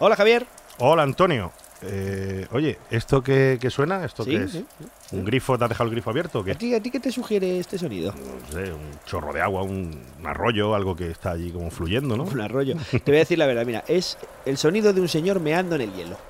[0.00, 0.46] Hola Javier.
[0.78, 1.52] Hola Antonio.
[1.82, 4.04] Eh, oye, ¿esto qué, qué suena?
[4.04, 4.50] ¿Esto Sí, qué es?
[4.50, 4.66] sí,
[5.12, 5.56] ¿Un grifo?
[5.56, 6.52] ¿Te has dejado el grifo abierto o qué?
[6.52, 8.12] ¿A ti, ¿A ti qué te sugiere este sonido?
[8.12, 12.16] No sé, un chorro de agua, un, un arroyo, algo que está allí como fluyendo,
[12.16, 12.24] ¿no?
[12.32, 12.76] Un arroyo.
[12.90, 15.82] Te voy a decir la verdad, mira, es el sonido de un señor meando en
[15.82, 16.18] el hielo.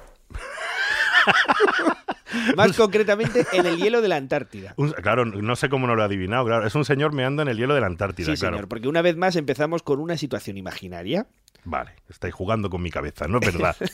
[2.57, 4.73] Más concretamente, en el hielo de la Antártida.
[4.77, 6.65] Un- claro, no sé cómo no lo he adivinado, claro.
[6.67, 8.55] Es un señor meando en el hielo de la Antártida, Sí, claro.
[8.57, 11.27] señor, porque una vez más empezamos con una situación imaginaria.
[11.65, 13.77] Vale, estáis jugando con mi cabeza, no es verdad.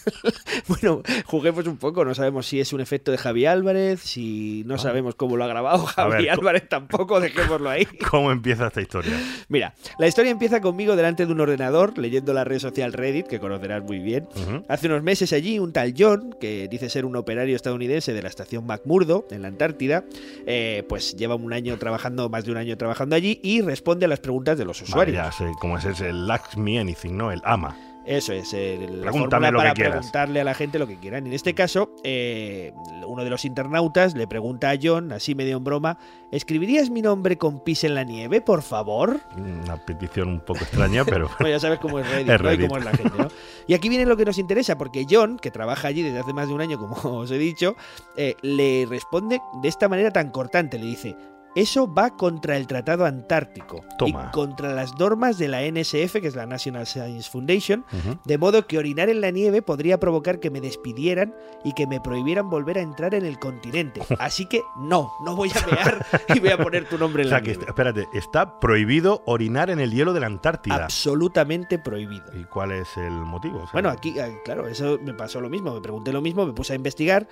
[0.69, 4.79] Bueno, juguemos un poco, no sabemos si es un efecto de Javi Álvarez, si no
[4.79, 7.87] sabemos cómo lo ha grabado Javi ver, Álvarez tampoco, dejémoslo ahí.
[8.11, 9.13] ¿Cómo empieza esta historia?
[9.49, 13.39] Mira, la historia empieza conmigo delante de un ordenador, leyendo la red social Reddit, que
[13.39, 14.29] conocerás muy bien.
[14.69, 18.29] Hace unos meses allí, un tal John, que dice ser un operario estadounidense de la
[18.29, 20.05] estación McMurdo, en la Antártida,
[20.47, 24.09] eh, pues lleva un año trabajando, más de un año trabajando allí, y responde a
[24.09, 25.17] las preguntas de los Vale, usuarios.
[25.17, 27.31] ya sé cómo es, es el Me Anything, ¿no?
[27.31, 27.77] El ama.
[28.07, 31.27] Eso es, el, la Pregúntame fórmula para preguntarle a la gente lo que quieran.
[31.27, 32.73] En este caso, eh,
[33.05, 35.99] uno de los internautas le pregunta a John, así medio en broma,
[36.31, 39.23] ¿escribirías mi nombre con pis en la nieve, por favor?
[39.37, 41.29] Una petición un poco extraña, pero...
[41.41, 42.47] Bueno, ya sabes cómo es Reddit, Es ¿no?
[42.53, 42.69] y Reddit.
[42.69, 43.29] cómo es la gente, ¿no?
[43.67, 46.47] Y aquí viene lo que nos interesa, porque John, que trabaja allí desde hace más
[46.47, 47.75] de un año, como os he dicho,
[48.17, 50.79] eh, le responde de esta manera tan cortante.
[50.79, 51.17] Le dice,
[51.57, 54.27] eso va contra el Tratado Antártico Toma.
[54.29, 57.85] y contra las normas de la NSF, que es la National Science Foundation,
[58.25, 62.01] de modo que orinar en la nieve podría provocar que me despidieran y que me
[62.01, 64.03] prohibieran volver a entrar en el continente.
[64.21, 67.29] Así que no, no voy a mear y voy a poner tu nombre O en
[67.31, 67.65] sea la que, nieve.
[67.69, 70.77] espérate, está prohibido orinar en el hielo de la Antártida.
[70.85, 72.27] Absolutamente prohibido.
[72.39, 73.59] ¿Y cuál es el motivo?
[73.59, 75.75] O sea, Bueno, aquí, claro, eso me pasó lo mismo.
[75.75, 77.27] Me pregunté lo mismo, me puse a investigar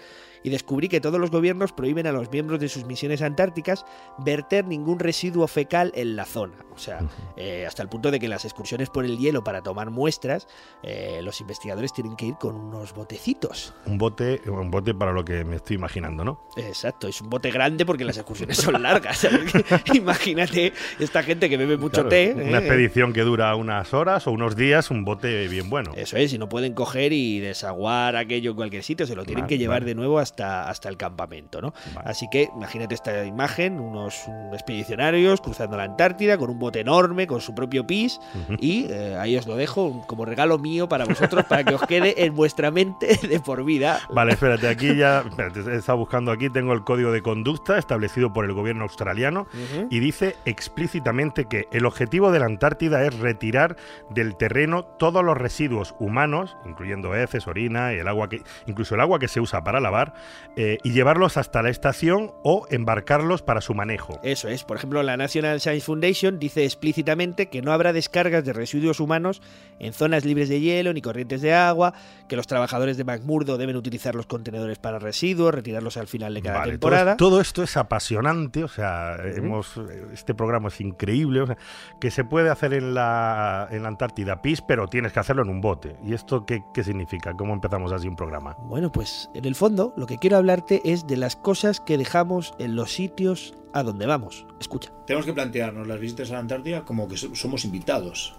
[0.45, 3.85] y descubrí que todos los gobiernos prohíben a los miembros de sus misiones antárticas
[4.19, 6.55] verter ningún residuo fecal en la zona.
[6.75, 7.01] O sea,
[7.37, 10.47] eh, hasta el punto de que en las excursiones por el hielo para tomar muestras,
[10.83, 13.73] eh, los investigadores tienen que ir con unos botecitos.
[13.87, 16.41] Un bote, un bote para lo que me estoy imaginando, ¿no?
[16.57, 19.27] Exacto, es un bote grande porque las excursiones son largas.
[19.95, 22.35] Imagínate esta gente que bebe mucho Claro, té.
[22.35, 22.61] Una ¿eh?
[22.61, 25.93] expedición que dura unas horas o unos días, un bote bien bueno.
[25.97, 29.45] Eso es, y no pueden coger y desaguar aquello en cualquier sitio, se lo tienen
[29.45, 29.87] Vale, que llevar vale.
[29.87, 31.73] de nuevo hasta, hasta el campamento, ¿no?
[31.95, 32.09] Vale.
[32.09, 37.41] Así que imagínate esta imagen, unos expedicionarios cruzando la Antártida con un bote enorme, con
[37.41, 38.21] su propio pis,
[38.59, 42.25] y eh, ahí os lo dejo como regalo mío para vosotros, para que os quede
[42.25, 44.01] en vuestra mente de por vida.
[44.11, 48.33] Vale, espérate, aquí ya, espérate, he estado buscando aquí, tengo el código de conducta establecido
[48.33, 49.47] por el gobierno australiano
[49.91, 53.77] y dice explícitamente que el objetivo de la Antártida es retirar
[54.11, 59.01] del terreno todos los residuos humanos, incluyendo heces, orina y el agua que, incluso el
[59.01, 60.15] agua que se usa para lavar,
[60.57, 64.21] eh, y llevarlos hasta la estación o embarcarlos para su manejo.
[64.23, 68.53] Eso es, por ejemplo, la National Science Foundation dice explícitamente que no habrá descargas de
[68.53, 69.43] residuos humanos
[69.79, 71.95] en zonas libres de hielo ni corrientes de agua,
[72.29, 76.43] que los trabajadores de McMurdo deben utilizar los contenedores para residuos, retirarlos al final de
[76.43, 77.17] cada Vale, temporada.
[77.17, 79.81] todo esto es apasionante, o sea, hemos,
[80.13, 81.57] este programa es increíble, o sea,
[82.01, 85.49] que se puede hacer en la, en la Antártida PIS, pero tienes que hacerlo en
[85.49, 85.97] un bote.
[86.05, 87.33] ¿Y esto qué, qué significa?
[87.37, 88.57] ¿Cómo empezamos así un programa?
[88.61, 92.55] Bueno, pues en el fondo lo que quiero hablarte es de las cosas que dejamos
[92.59, 94.47] en los sitios a donde vamos.
[94.61, 94.93] Escucha.
[95.07, 98.37] Tenemos que plantearnos las visitas a la Antártida como que so- somos invitados.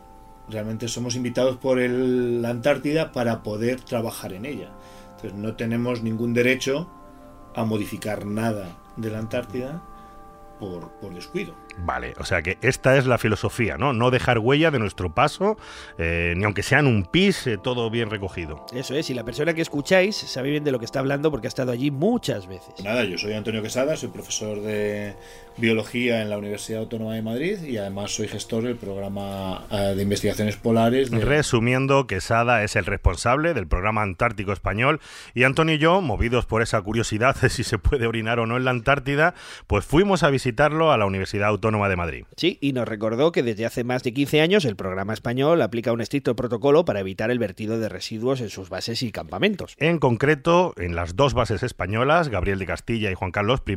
[0.50, 4.70] Realmente somos invitados por la Antártida para poder trabajar en ella.
[5.16, 6.88] Entonces no tenemos ningún derecho
[7.56, 9.82] a modificar nada de la Antártida
[10.60, 11.54] por descuido.
[11.78, 13.92] Vale, o sea que esta es la filosofía, ¿no?
[13.92, 15.58] No dejar huella de nuestro paso,
[15.98, 18.66] eh, ni aunque sea en un PIS, eh, todo bien recogido.
[18.74, 21.48] Eso es, y la persona que escucháis sabe bien de lo que está hablando porque
[21.48, 22.74] ha estado allí muchas veces.
[22.84, 25.16] Nada, yo soy Antonio Quesada, soy profesor de
[25.58, 30.02] biología en la Universidad Autónoma de Madrid y además soy gestor del programa eh, de
[30.04, 31.12] investigaciones polares.
[31.12, 35.00] de- Resumiendo, Quesada es el responsable del programa Antártico Español
[35.34, 38.56] y Antonio y yo, movidos por esa curiosidad de si se puede orinar o no
[38.58, 39.34] en la Antártida,
[39.68, 42.26] pues fuimos a visitarlo a la Universidad Autónoma de Madrid.
[42.38, 45.92] Sí, y nos recordó que desde hace más de 15 años el programa español aplica
[45.92, 49.76] un estricto protocolo para evitar el vertido de residuos en sus bases y campamentos.
[49.78, 53.76] En concreto, en las dos bases españolas, Gabriel de Castilla y Juan Carlos I,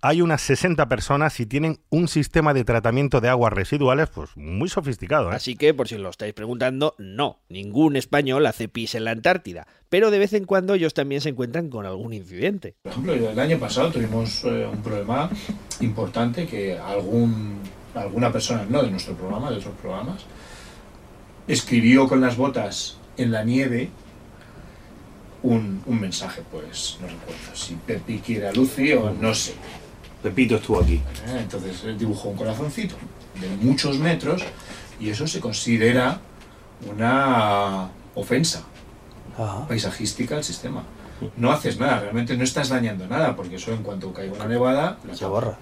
[0.00, 4.70] hay unas 60 personas y tienen un sistema de tratamiento de aguas residuales pues muy
[4.70, 5.30] sofisticado.
[5.30, 5.36] ¿eh?
[5.36, 9.66] Así que, por si lo estáis preguntando, no, ningún español hace pis en la Antártida,
[9.90, 12.76] pero de vez en cuando ellos también se encuentran con algún incidente.
[12.82, 15.30] Por ejemplo, el año pasado tuvimos eh, un problema
[15.80, 17.17] importante que algún,
[17.94, 20.22] alguna persona, no de nuestro programa, de otros programas,
[21.46, 23.90] escribió con las botas en la nieve
[25.42, 29.54] un, un mensaje, pues no recuerdo si Pepi quiere a Lucy o no sé.
[30.22, 30.94] Pepito estuvo aquí.
[30.94, 31.38] ¿eh?
[31.40, 32.96] Entonces dibujó un corazoncito
[33.40, 34.42] de muchos metros
[34.98, 36.20] y eso se considera
[36.88, 38.64] una ofensa.
[39.38, 39.68] Ajá.
[39.68, 40.82] paisajística al sistema.
[41.36, 44.98] No haces nada, realmente no estás dañando nada, porque eso en cuanto caiga una nevada,
[45.12, 45.56] Se borra.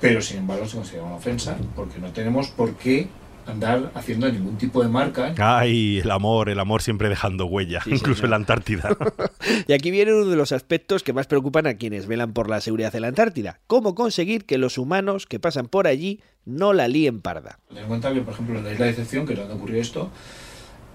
[0.00, 3.08] Pero sin embargo se considera una ofensa, porque no tenemos por qué
[3.46, 5.34] andar haciendo ningún tipo de marca.
[5.38, 8.24] Ay, el amor, el amor siempre dejando huella, Sí, incluso señor.
[8.26, 8.96] en la Antártida.
[9.66, 12.60] Y aquí viene uno de los aspectos que más preocupan a quienes velan por la
[12.60, 13.60] seguridad de la Antártida.
[13.66, 17.58] ¿Cómo conseguir que los humanos que pasan por allí no la líen parda?
[17.68, 19.80] Ten en cuenta que, por ejemplo, en la isla de Decepción, que es donde ocurrió
[19.80, 20.10] esto,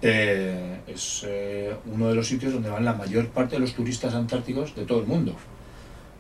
[0.01, 4.13] eh, es eh, uno de los sitios donde van la mayor parte de los turistas
[4.13, 5.35] antárticos de todo el mundo.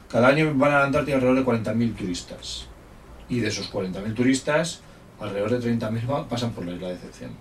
[0.09, 2.67] Cada año van a la Antártida alrededor de 40.000 turistas.
[3.33, 4.81] Y de esos 40.000 turistas,
[5.19, 7.31] alrededor de 30.000 va- pasan por la isla de Decepción.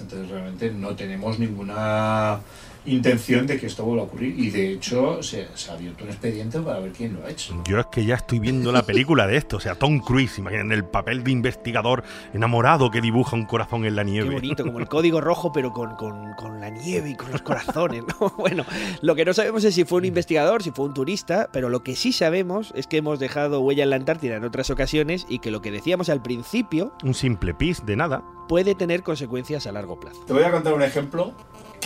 [0.00, 2.40] Entonces realmente no tenemos ninguna
[2.86, 4.38] intención de que esto vuelva a ocurrir.
[4.38, 7.62] Y de hecho se, se ha abierto un expediente para ver quién lo ha hecho.
[7.66, 10.72] Yo es que ya estoy viendo la película de esto, o sea, Tom Cruise, imaginen
[10.72, 12.02] el papel de investigador
[12.32, 14.34] enamorado que dibuja un corazón en la Qué nieve.
[14.34, 18.04] bonito, como el código rojo, pero con, con- con la nieve y con los corazones.
[18.20, 18.32] ¿no?
[18.38, 18.64] Bueno,
[19.02, 21.82] lo que no sabemos es si fue un investigador, si fue un turista, pero lo
[21.82, 25.38] que sí sabemos es que hemos dejado huella en la Antártida en otras ocasiones y
[25.40, 28.22] que lo que decíamos al principio Un simple pis de nada.
[28.48, 30.20] puede tener consecuencias a largo plazo.
[30.26, 31.32] Te voy a contar un ejemplo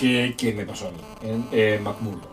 [0.00, 2.28] que, que me pasó a mí en eh, McMurdo.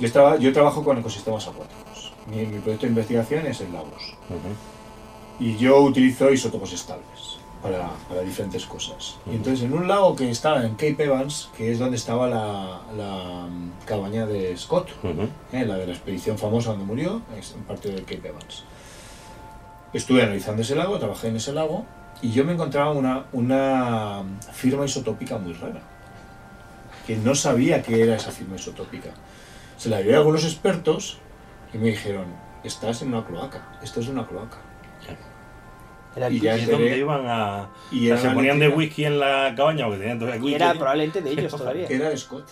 [0.00, 2.12] Yo, estaba, yo trabajo con ecosistemas acuáticos.
[2.26, 4.14] Mi, mi proyecto de investigación es en lagos.
[5.38, 9.18] Y yo utilizo isótopos estables para, para diferentes cosas.
[9.26, 12.80] Y entonces en un lago que estaba en Cape Evans, que es donde estaba la,
[12.96, 14.88] la, mm, cabaña de Scott,
[15.52, 18.64] eh, la de la expedición famosa donde murió, es en parte del Cape Evans.
[19.92, 21.84] Estuve analizando ese lago, trabajé en ese lago,
[22.22, 24.22] y yo me encontraba una, una
[24.52, 25.82] firma isotópica muy rara,
[27.06, 29.10] que no sabía qué era esa firma isotópica.
[29.76, 31.18] Se la llevé a algunos expertos
[31.72, 32.26] y me dijeron,
[32.64, 34.58] estás en una cloaca, esto es una cloaca.
[36.30, 37.68] Y ya ¿Y es donde iban a.?
[37.92, 40.44] y o sea, era se ponían de whisky en la cabaña porque tenían todavía Y
[40.44, 40.54] whisky.
[40.54, 41.86] era probablemente de ellos todavía.
[41.88, 42.48] Era de Scott.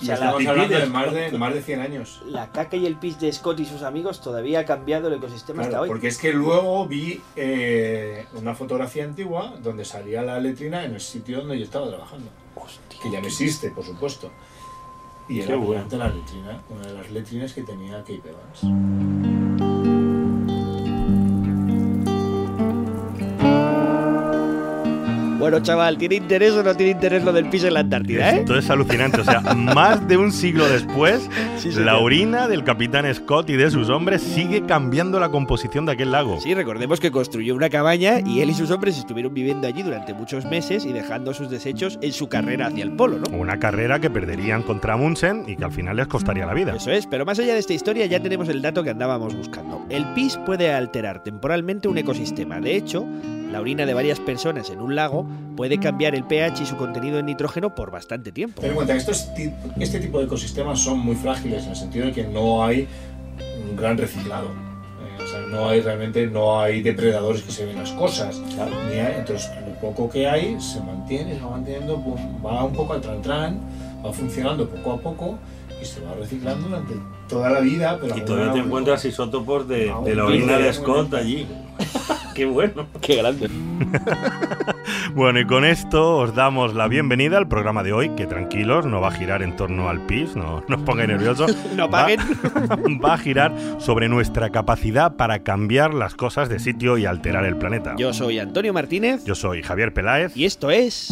[0.00, 2.22] O sea, estamos hablando de más de, más de 100 años.
[2.26, 5.62] La caca y el pis de Scott y sus amigos todavía ha cambiado el ecosistema
[5.62, 5.88] hasta Claro, hoy.
[5.88, 11.00] porque es que luego vi eh, una fotografía antigua donde salía la letrina en el
[11.00, 12.87] sitio donde yo estaba trabajando, Hostia.
[13.00, 14.30] Que ya no existe, por supuesto.
[15.28, 15.84] Y era bueno.
[15.90, 19.37] la letrina, una de las letrinas que tenía Cape Evans.
[25.50, 28.40] Bueno, chaval, ¿tiene interés o no tiene interés lo del piso en la Antártida, eh?
[28.40, 29.22] Esto es alucinante.
[29.22, 33.70] O sea, más de un siglo después, Sí, la orina del capitán Scott y de
[33.70, 36.38] sus hombres sigue cambiando la composición de aquel lago.
[36.38, 40.12] Sí, recordemos que construyó una cabaña y él y sus hombres estuvieron viviendo allí durante
[40.12, 43.34] muchos meses y dejando sus desechos en su carrera hacia el polo, ¿no?
[43.34, 46.76] Una carrera que perderían contra Amundsen y que al final les costaría la vida.
[46.76, 49.82] Eso es, pero más allá de esta historia ya tenemos el dato que andábamos buscando.
[49.88, 52.60] El pis puede alterar temporalmente un ecosistema.
[52.60, 53.06] De hecho,
[53.50, 57.18] la orina de varias personas en un lago puede cambiar el pH y su contenido
[57.18, 58.60] en nitrógeno por bastante tiempo.
[58.60, 59.28] Ten en cuenta que estos
[59.80, 62.86] este tipo de ecosistemas son muy frágiles en el sentido de que no hay
[63.68, 64.46] un gran reciclado.
[64.48, 68.38] Eh, o sea, no hay realmente no hay depredadores que se ven las cosas.
[68.38, 72.72] ni hay- entonces, lo poco que hay se mantiene, se va manteniendo, pum, va un
[72.72, 73.58] poco al tran
[74.04, 75.38] va funcionando poco a poco
[75.80, 76.94] y se va reciclando durante
[77.28, 77.98] toda la vida.
[78.00, 81.20] Pero Y todavía te encuentras isótopos de, de la orina de Scott bien.
[81.22, 81.46] allí.
[82.38, 82.86] Qué bueno.
[83.00, 83.50] ¡Qué grande!
[85.14, 89.00] Bueno, y con esto os damos la bienvenida al programa de hoy, que tranquilos, no
[89.00, 91.56] va a girar en torno al PIS, no, no os pongáis nerviosos.
[91.76, 92.20] No Va- paguen.
[93.04, 97.56] va a girar sobre nuestra capacidad para cambiar las cosas de sitio y alterar el
[97.56, 97.94] planeta.
[97.98, 100.36] Yo soy Antonio Martínez Yo soy Javier Peláez.
[100.36, 101.10] y esto es...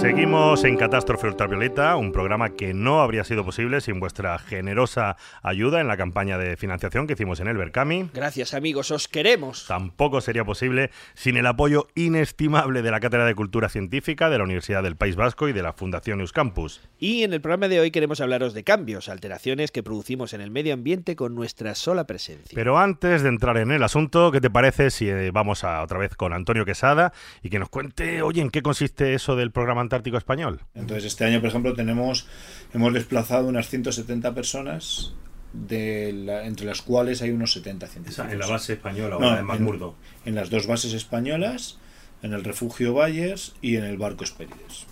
[0.00, 5.78] Seguimos en Catástrofe Ultravioleta, un programa que no habría sido posible sin vuestra generosa ayuda
[5.82, 8.08] en la campaña de financiación que hicimos en el Berkami.
[8.14, 9.66] Gracias amigos, os queremos.
[9.68, 14.44] Tampoco sería posible sin el apoyo inestimable de la Cátedra de Cultura Científica de la
[14.44, 16.80] Universidad del País Vasco y de la Fundación Euskampus.
[16.98, 20.50] Y en el programa de hoy queremos hablaros de cambios, alteraciones que producimos en el
[20.50, 22.54] medio ambiente con nuestra sola presencia.
[22.54, 25.98] Pero antes de entrar en el asunto, ¿qué te parece si eh, vamos a, otra
[25.98, 29.89] vez con Antonio Quesada y que nos cuente, oye, en qué consiste eso del programa
[29.90, 30.60] Antártico Español?
[30.74, 32.26] Entonces, este año, por ejemplo, tenemos,
[32.72, 35.12] hemos desplazado unas 170 personas,
[35.52, 38.24] de la- entre las cuales hay unos 70 científicos.
[38.24, 39.96] Esa, en la base española, No, o en en- McMurdo.
[40.24, 41.78] En las dos bases españolas,
[42.22, 44.86] en el refugio Valles y en el barco Espérides.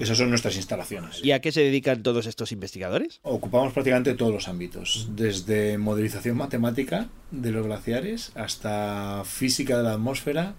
[0.00, 1.20] Esas son nuestras instalaciones.
[1.24, 3.20] ¿Y a qué se dedican todos estos investigadores?
[3.22, 9.92] Ocupamos prácticamente todos los ámbitos, desde modelización matemática de los glaciares hasta física de la
[9.92, 10.54] atmósfera,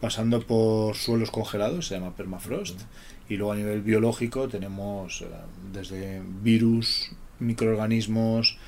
[0.00, 2.80] pasando por suelos congelados, se llama permafrost,
[3.28, 5.26] y luego a nivel biológico tenemos eh,
[5.72, 8.58] desde virus, microorganismos,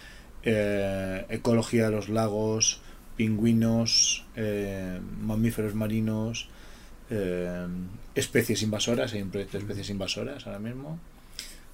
[0.43, 2.81] eh, ecología de los lagos,
[3.17, 6.49] pingüinos, eh, mamíferos marinos,
[7.11, 7.67] eh,
[8.15, 10.99] especies invasoras, hay un proyecto de especies invasoras ahora mismo.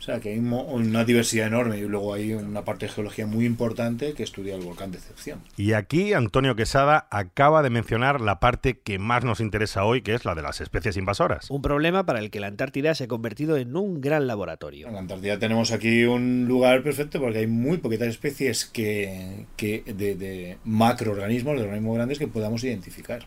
[0.04, 3.26] O sea que hay mo- una diversidad enorme y luego hay una parte de geología
[3.26, 5.40] muy importante que estudia el volcán de excepción.
[5.56, 10.14] Y aquí Antonio Quesada acaba de mencionar la parte que más nos interesa hoy, que
[10.14, 11.50] es la de las especies invasoras.
[11.50, 14.88] Un problema para el que la Antártida se ha convertido en un gran laboratorio.
[14.88, 19.84] En la Antártida tenemos aquí un lugar perfecto porque hay muy poquitas especies que, que
[19.87, 23.25] de, de macroorganismos, de organismos grandes que podamos identificar.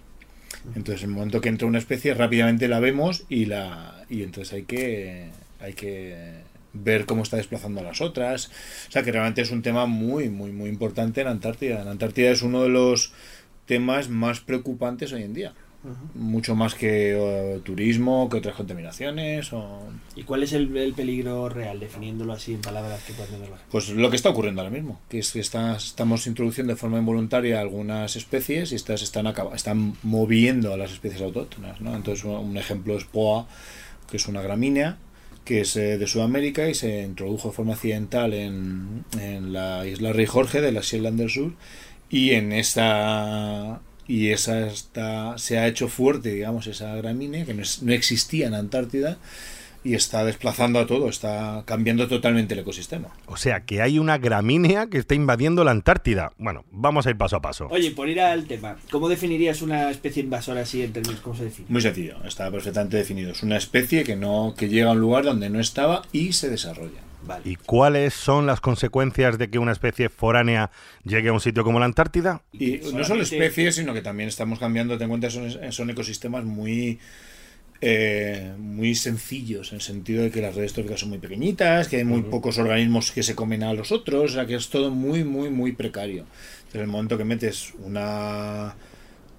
[0.76, 4.54] Entonces, en el momento que entra una especie, rápidamente la vemos y la y entonces
[4.54, 5.30] hay que
[5.60, 6.46] hay que
[6.84, 8.48] ver cómo está desplazando a las otras.
[8.88, 11.84] O sea, que realmente es un tema muy muy muy importante en Antártida.
[11.84, 13.12] La Antártida es uno de los
[13.66, 15.54] temas más preocupantes hoy en día.
[16.16, 19.84] Mucho más que eh, turismo, que otras contaminaciones o
[20.18, 23.50] ¿Y cuál es el, el peligro real, definiéndolo así en palabras que puedan gente?
[23.72, 26.98] Pues lo que está ocurriendo ahora mismo, que es que está- estamos introduciendo de forma
[26.98, 31.80] involuntaria algunas especies y estas están, acaba- están moviendo a las especies autóctonas.
[31.80, 31.96] ¿no?
[31.96, 33.48] Entonces, un- un ejemplo es POA,
[34.10, 34.98] que es una gramínea,
[35.48, 40.12] que es eh, de Sudamérica y se introdujo de forma accidental en, en la isla
[40.12, 41.54] Rey Jorge de la Shetland del Sur.
[42.10, 47.94] Y en esta y esa está, se ha hecho fuerte, digamos, esa gramínea que no
[47.94, 49.18] existía en Antártida
[49.88, 53.08] y está desplazando a todo, está cambiando totalmente el ecosistema.
[53.26, 56.34] O sea, que hay una gramínea que está invadiendo la Antártida.
[56.38, 57.70] Bueno, vamos a ir paso a paso.
[57.72, 61.46] Oye, por ir al tema, ¿cómo definirías una especie invasora así en términos, cómo se
[61.46, 61.70] define?
[61.70, 63.32] Muy sencillo, está perfectamente definido.
[63.32, 66.50] Es una especie que no que llega a un lugar donde no estaba y se
[66.50, 67.00] desarrolla.
[67.26, 67.44] Vale.
[67.46, 70.70] ¿Y cuáles son las consecuencias de que una especie foránea
[71.06, 72.42] llegue a un sitio como la Antártida?
[72.52, 76.44] Y no solo especies, sino que también estamos cambiando, ten en cuenta, son, son ecosistemas
[76.44, 77.00] muy
[77.82, 81.98] eh, muy sencillos, en el sentido de que las redes tróficas son muy pequeñitas, que
[81.98, 84.92] hay muy pocos organismos que se comen a los otros, o sea que es todo
[84.92, 86.26] muy, muy, muy precario.
[86.60, 88.76] Entonces, el momento que metes una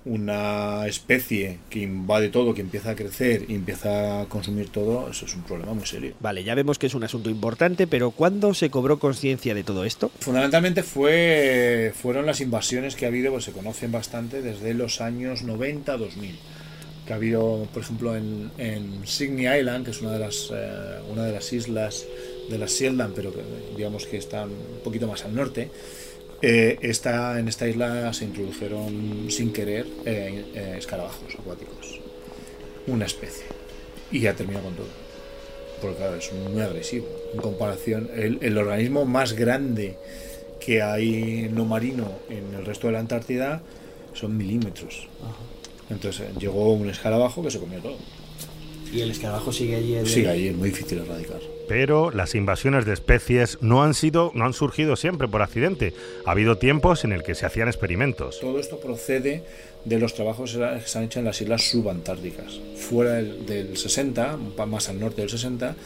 [0.09, 5.27] una especie que invade todo, que empieza a crecer y empieza a consumir todo, eso
[5.27, 6.15] es un problema muy serio.
[6.21, 9.85] Vale, ya vemos que es un asunto importante, pero ¿cuándo se cobró conciencia de todo
[9.85, 10.11] esto?
[10.21, 15.45] Fundamentalmente fue, fueron las invasiones que ha habido, pues se conocen bastante desde los años
[15.45, 16.37] 90-2000.
[17.09, 21.01] Que ha habido, por ejemplo, en, en Sydney Island, que es una de las, eh,
[21.11, 22.07] una de las islas
[22.51, 23.33] de las Shetland, pero
[23.77, 25.71] digamos que están un poquito más al norte.
[26.43, 32.03] eh, en esta isla se introdujeron sin querer eh, eh, escarabajos acuáticos.
[32.87, 33.47] Una especie.
[34.11, 34.89] Y ya terminó con todo
[35.81, 37.07] porque claro, es muy agresivo.
[37.33, 40.01] En comparación, el, el organismo más grande
[40.59, 43.63] que hay no marino en el resto de la Antártida
[44.13, 45.09] son milímetros.
[45.91, 47.97] Entonces eh, llegó un escarabajo que se comió todo.
[48.93, 49.95] Y el escarabajo sigue allí.
[49.95, 51.41] el- Sigue ahí, es muy difícil erradicar.
[51.69, 55.93] Pero las invasiones de especies no han sido, no han surgido siempre por accidente.
[56.25, 58.41] Ha habido tiempos en el que se hacían experimentos.
[58.41, 59.45] Todo esto procede
[59.85, 62.59] de los trabajos que se han hecho en las islas subantárticas.
[62.77, 65.77] Fuera del, del 60, un pa- más al norte del 60,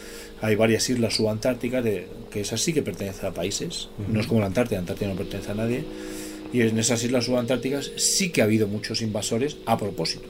[0.40, 3.88] hay varias islas subantárticas de, que esas sí que pertenecen a países.
[4.08, 5.84] No es como la Antártida, la Antártida no pertenece a nadie.
[6.52, 10.28] Y en esas islas subantárticas sí que ha habido muchos invasores a propósito.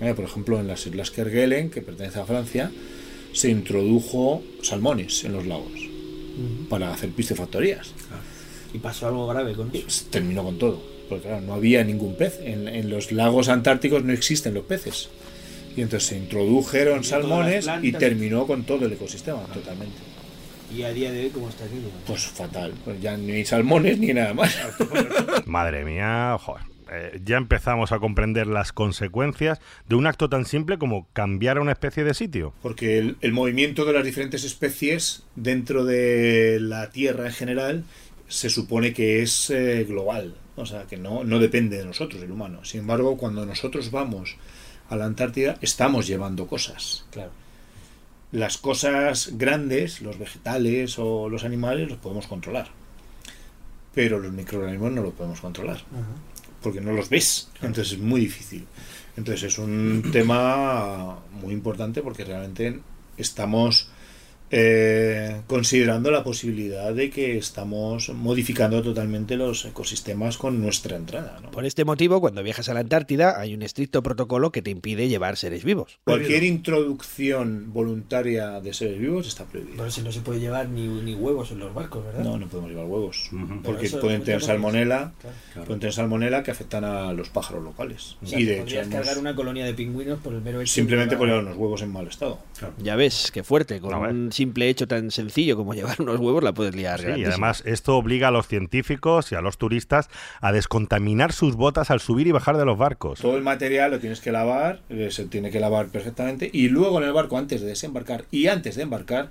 [0.00, 2.70] Eh, por ejemplo, en las islas Kerguelen, que pertenece a Francia,
[3.32, 5.72] se introdujo salmones en los lagos
[6.68, 7.92] para hacer piscifactorías
[8.72, 10.06] Y pasó algo grave con eso.
[10.10, 10.82] terminó con todo.
[11.08, 12.40] Porque claro, no había ningún pez.
[12.42, 15.08] En, en los lagos antárticos no existen los peces.
[15.76, 19.96] Y entonces se introdujeron salmones y terminó con todo el ecosistema, totalmente.
[20.74, 21.88] Y a día de hoy, ¿cómo está aquello?
[22.06, 22.72] Pues fatal.
[22.84, 24.56] Pues ya ni salmones ni nada más.
[25.46, 26.64] Madre mía, joder.
[26.90, 31.60] Eh, ya empezamos a comprender las consecuencias de un acto tan simple como cambiar a
[31.60, 32.54] una especie de sitio.
[32.62, 37.84] Porque el, el movimiento de las diferentes especies dentro de la Tierra en general
[38.28, 40.34] se supone que es eh, global.
[40.56, 42.64] O sea, que no, no depende de nosotros, el humano.
[42.64, 44.36] Sin embargo, cuando nosotros vamos
[44.88, 47.06] a la Antártida, estamos llevando cosas.
[47.10, 47.41] Claro.
[48.32, 52.68] Las cosas grandes, los vegetales o los animales, los podemos controlar.
[53.94, 55.82] Pero los microorganismos no los podemos controlar.
[56.62, 57.50] Porque no los ves.
[57.60, 58.66] Entonces es muy difícil.
[59.16, 62.80] Entonces es un tema muy importante porque realmente
[63.18, 63.90] estamos
[64.54, 71.38] eh, considerando la posibilidad de que estamos modificando totalmente los ecosistemas con nuestra entrada.
[71.42, 71.50] ¿no?
[71.50, 75.08] Por este motivo, cuando viajas a la Antártida, hay un estricto protocolo que te impide
[75.08, 75.98] llevar seres vivos.
[76.04, 79.74] Cualquier introducción voluntaria de seres vivos está prohibida.
[79.78, 82.22] Pero si no se puede llevar ni, ni huevos en los barcos, ¿verdad?
[82.22, 83.30] No, no podemos llevar huevos.
[83.64, 85.12] Porque pueden tener salmonela,
[85.52, 85.66] Claro.
[85.66, 88.16] pueden tener salmonela que afectan a los pájaros locales.
[88.22, 90.60] O sea, y de hecho, podrías hemos- cargar una colonia de pingüinos por el mero
[90.60, 92.38] hecho de simplemente por llevar- unos huevos en mal estado.
[92.78, 93.80] Ya ves, qué fuerte.
[93.80, 97.00] Con un simple hecho tan sencillo como llevar unos huevos la puedes liar.
[97.00, 100.08] Sí, y además esto obliga a los científicos y a los turistas
[100.40, 103.20] a descontaminar sus botas al subir y bajar de los barcos.
[103.20, 106.98] Todo el material lo tienes que lavar, eh, se tiene que lavar perfectamente y luego
[106.98, 109.30] en el barco antes de desembarcar y antes de embarcar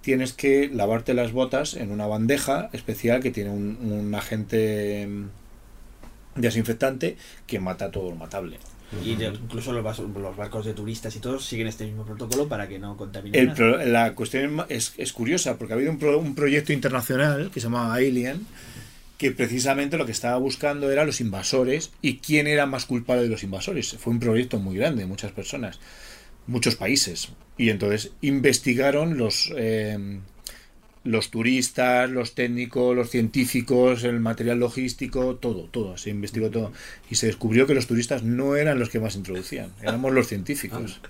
[0.00, 6.40] tienes que lavarte las botas en una bandeja especial que tiene un, un agente mm,
[6.40, 7.16] desinfectante
[7.46, 8.58] que mata todo lo matable.
[9.04, 9.82] Y de- incluso los,
[10.36, 13.84] barcos de turistas y todos siguen este mismo protocolo para que no contaminen El nada.
[13.86, 17.64] la cuestión es, es curiosa porque ha habido un, pro- un proyecto internacional que se
[17.66, 18.46] llama Alien
[19.16, 23.28] que precisamente lo que estaba buscando era los invasores y quién era más culpable de
[23.28, 23.96] los invasores.
[23.98, 25.78] Fue un proyecto muy grande, muchas personas,
[26.48, 27.28] muchos países.
[27.56, 29.96] Y entonces investigaron los, eh,
[31.04, 35.96] los turistas, los técnicos, los científicos, el material logístico, todo, todo.
[35.96, 36.72] Se investigó todo.
[37.10, 41.00] Y se descubrió que los turistas no eran los que más introducían, éramos los científicos.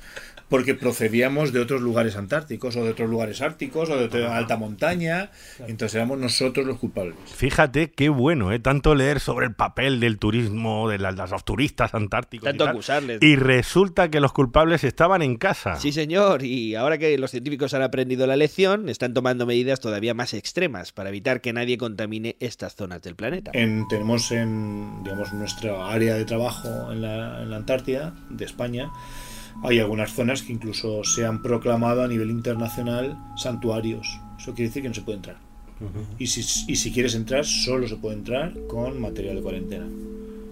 [0.52, 4.58] Porque procedíamos de otros lugares antárticos o de otros lugares árticos o de otra alta
[4.58, 5.30] montaña.
[5.66, 7.14] Entonces éramos nosotros los culpables.
[7.34, 8.58] Fíjate qué bueno, ¿eh?
[8.58, 12.44] Tanto leer sobre el papel del turismo, de las- los turistas antárticos.
[12.46, 12.74] y Tanto tal.
[12.74, 13.22] acusarles.
[13.22, 15.76] Y resulta que los culpables estaban en casa.
[15.76, 16.42] Sí, señor.
[16.44, 20.92] Y ahora que los científicos han aprendido la lección, están tomando medidas todavía más extremas
[20.92, 23.50] para evitar que nadie contamine estas zonas del planeta.
[23.54, 28.90] En- tenemos en digamos nuestra área de trabajo en la, en la Antártida de España
[29.62, 34.82] hay algunas zonas que incluso se han proclamado a nivel internacional santuarios eso quiere decir
[34.82, 35.36] que no se puede entrar
[36.18, 36.40] y si,
[36.70, 39.86] y si quieres entrar solo se puede entrar con material de cuarentena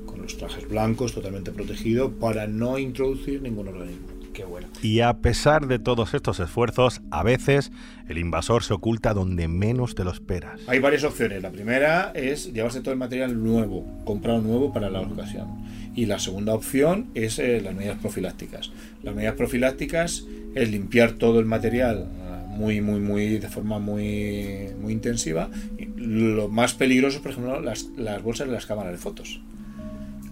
[0.07, 4.69] con los trajes blancos totalmente protegido para no introducir ningún organismo Qué bueno.
[4.83, 7.73] Y a pesar de todos estos esfuerzos, a veces
[8.09, 10.61] el invasor se oculta donde menos te lo esperas.
[10.66, 11.42] Hay varias opciones.
[11.42, 15.49] La primera es llevarse todo el material nuevo, comprado nuevo para la ocasión.
[15.95, 18.71] Y la segunda opción es eh, las medidas profilácticas.
[19.03, 20.25] Las medidas profilácticas
[20.55, 25.50] es limpiar todo el material eh, muy, muy, muy, de forma muy, muy intensiva.
[25.97, 29.41] Lo más peligroso es, por ejemplo, las, las bolsas de las cámaras de fotos.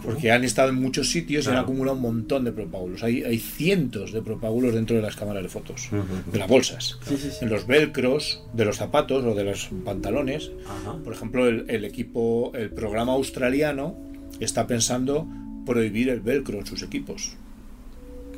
[0.02, 3.02] Porque han estado en muchos sitios y han acumulado un montón de propágulos.
[3.02, 5.88] Hay, hay cientos de propágulos dentro de las cámaras de fotos,
[6.32, 6.98] de las bolsas.
[7.02, 7.38] Sí, sí, sí.
[7.44, 10.96] En los velcros de los zapatos o de los pantalones, Ajá.
[11.02, 13.96] por ejemplo, el, el equipo, el programa australiano
[14.38, 15.26] está pensando
[15.68, 17.34] prohibir el velcro en sus equipos,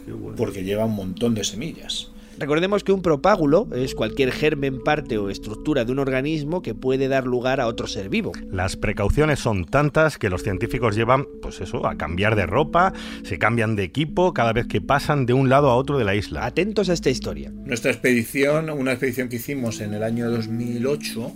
[0.05, 0.37] Qué bueno.
[0.37, 2.11] porque lleva un montón de semillas.
[2.39, 7.07] Recordemos que un propágulo es cualquier germen, parte o estructura de un organismo que puede
[7.09, 8.33] dar lugar a otro ser vivo.
[8.51, 13.39] Las precauciones son tantas que los científicos llevan, pues eso, a cambiar de ropa, se
[13.39, 16.47] cambian de equipo cada vez que pasan de un lado a otro de la isla.
[16.47, 17.51] Atentos a esta historia.
[17.51, 21.33] Nuestra expedición, una expedición que hicimos en el año 2008,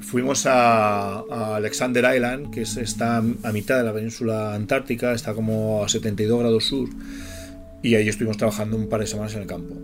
[0.00, 5.34] fuimos a, a Alexander Island, que es- está a mitad de la península antártica, está
[5.34, 6.88] como a 72 grados sur,
[7.82, 9.74] y ahí estuvimos trabajando un par de semanas en el campo.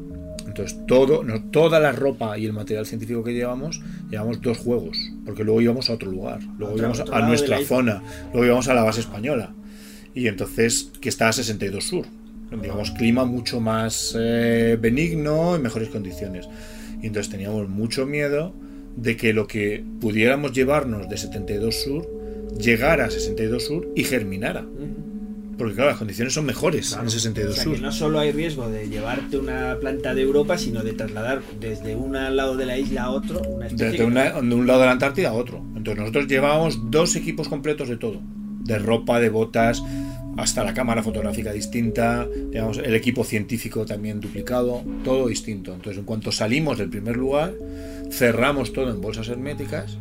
[0.46, 4.98] Entonces, todo, no, toda la ropa y el material científico que llevamos, llevamos dos juegos,
[5.25, 8.75] porque luego íbamos a otro lugar, luego íbamos a de nuestra zona, luego íbamos a
[8.75, 9.55] la base española,
[10.14, 12.05] y entonces, que está a 62 sur,
[12.61, 16.46] digamos, clima mucho más eh, benigno, en mejores condiciones.
[17.01, 18.53] Y entonces teníamos mucho miedo
[18.96, 22.09] de que lo que pudiéramos llevarnos de 72 sur
[22.59, 24.64] llegara a 62 sur y germinara.
[25.59, 27.74] Porque claro, las condiciones son mejores en O 62 sea, sur.
[27.76, 31.94] que no solo hay riesgo de llevarte una planta de Europa, sino de trasladar desde
[31.94, 34.92] un lado de la isla a otro una Desde una- de un lado de la
[34.92, 35.62] Antártida a otro.
[35.76, 38.20] Entonces nosotros llevábamos dos equipos completos de todo.
[38.64, 39.83] De ropa, de botas,
[40.37, 45.75] hasta la cámara fotográfica distinta, digamos, el equipo científico también duplicado, todo distinto.
[45.75, 47.53] Entonces en cuanto salimos del primer lugar,
[48.11, 49.99] cerramos todo en bolsas herméticas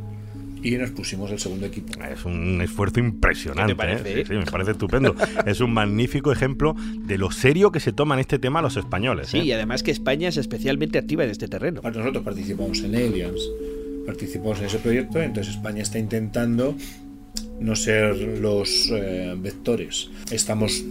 [0.64, 1.94] y nos pusimos el segundo equipo.
[2.04, 3.74] Es un esfuerzo impresionante.
[3.74, 4.22] ¿Qué te parece, ¿eh?
[4.22, 4.26] eh?
[4.26, 5.16] Sí, sí, me parece estupendo.
[5.46, 9.30] es un magnífico ejemplo de lo serio que se toman este tema los españoles.
[9.30, 9.46] Sí, ¿eh?
[9.46, 11.82] y además que España es especialmente activa en este terreno.
[11.84, 13.42] Nosotros participamos en Aliens,
[14.06, 16.76] participamos en ese proyecto, entonces España está intentando
[17.62, 20.10] no ser los eh, vectores.
[20.32, 20.84] Estamos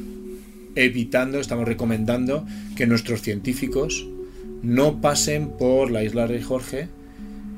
[0.75, 4.07] evitando, estamos recomendando que nuestros científicos
[4.63, 6.89] no pasen por la isla Rey Jorge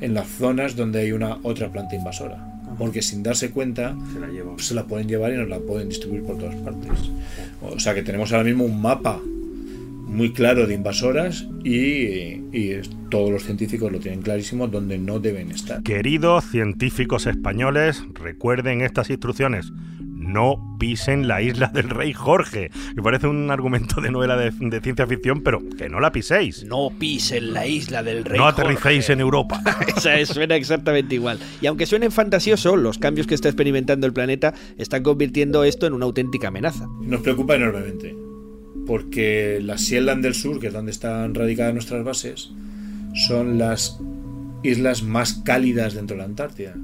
[0.01, 2.49] en las zonas donde hay una otra planta invasora.
[2.79, 4.59] Porque sin darse cuenta Se la llevo.
[4.59, 6.91] se la pueden llevar y nos la pueden distribuir por todas partes.
[7.61, 9.21] O sea que tenemos ahora mismo un mapa
[10.13, 15.51] muy claro de invasoras y, y todos los científicos lo tienen clarísimo donde no deben
[15.51, 15.83] estar.
[15.83, 19.73] Queridos científicos españoles, recuerden estas instrucciones.
[20.01, 22.71] No pisen la isla del rey Jorge.
[22.95, 26.65] Que parece un argumento de novela de, de ciencia ficción, pero que no la piséis.
[26.65, 28.39] No pisen la isla del rey.
[28.39, 29.13] No aterricéis Jorge.
[29.15, 29.61] en Europa.
[29.97, 31.41] Esa es, suena exactamente igual.
[31.61, 35.93] Y aunque suenen fantasioso, los cambios que está experimentando el planeta están convirtiendo esto en
[35.93, 36.87] una auténtica amenaza.
[37.01, 38.15] Nos preocupa enormemente,
[38.87, 42.51] porque las Shetland del Sur, que es donde están radicadas nuestras bases,
[43.15, 43.99] son las
[44.63, 46.75] islas más cálidas dentro de la Antártida.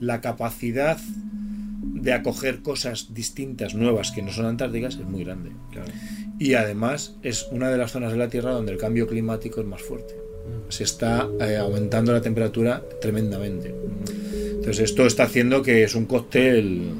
[0.00, 0.98] La capacidad
[1.82, 5.50] de acoger cosas distintas, nuevas, que no son antárticas, es muy grande.
[6.38, 9.66] Y además es una de las zonas de la Tierra donde el cambio climático es
[9.66, 10.14] más fuerte.
[10.68, 13.74] Se está eh, aumentando la temperatura tremendamente.
[14.50, 16.90] Entonces esto está haciendo que es un cóctel,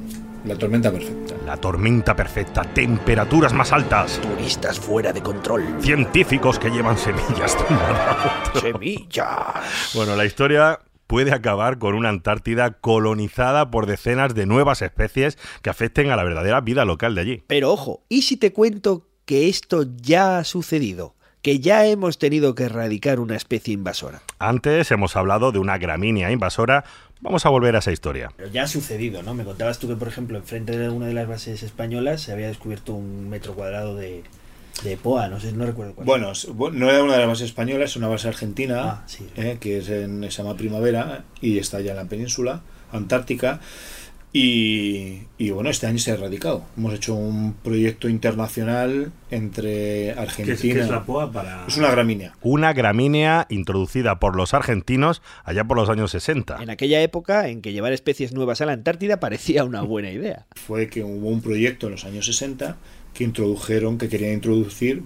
[0.47, 1.20] la tormenta perfecta.
[1.51, 5.65] La tormenta perfecta, temperaturas más altas, Turistas fuera de control.
[5.81, 8.61] científicos que llevan semillas de un lado a otro.
[8.61, 9.93] Semillas.
[9.93, 15.71] Bueno, la historia puede acabar con una Antártida colonizada por decenas de nuevas especies que
[15.71, 17.43] afecten a la verdadera vida local de allí.
[17.49, 21.17] Pero ojo, ¿y si te cuento que esto ya ha sucedido?
[21.43, 24.23] Que ya hemos tenido que erradicar una especie invasora.
[24.39, 26.85] Antes hemos hablado de una gramínea invasora.
[27.23, 28.33] Vamos a volver a esa historia.
[28.37, 29.35] Pero ya ha sucedido, ¿no?
[29.35, 32.49] Me contabas tú que, por ejemplo, enfrente de una de las bases españolas se había
[32.49, 34.23] descubierto un metro cuadrado de,
[34.85, 36.07] de POA, no sé, no recuerdo cuál.
[36.07, 36.33] Bueno,
[36.73, 39.27] no era una de las bases españolas, es una base argentina, Ah, sí.
[39.37, 43.61] eh, que es en, se llama Primavera y está allá en la península antártica.
[44.33, 46.65] Y, y bueno, este año se ha erradicado.
[46.77, 50.75] Hemos hecho un proyecto internacional entre ¿Qué es, Argentina.
[50.75, 51.65] qué es la POA para.?
[51.67, 52.35] Es una gramínea.
[52.41, 56.63] Una gramínea introducida por los argentinos allá por los años 60.
[56.63, 60.47] En aquella época en que llevar especies nuevas a la Antártida parecía una buena idea.
[60.55, 62.77] Fue que hubo un proyecto en los años 60
[63.15, 65.03] que introdujeron, que querían introducir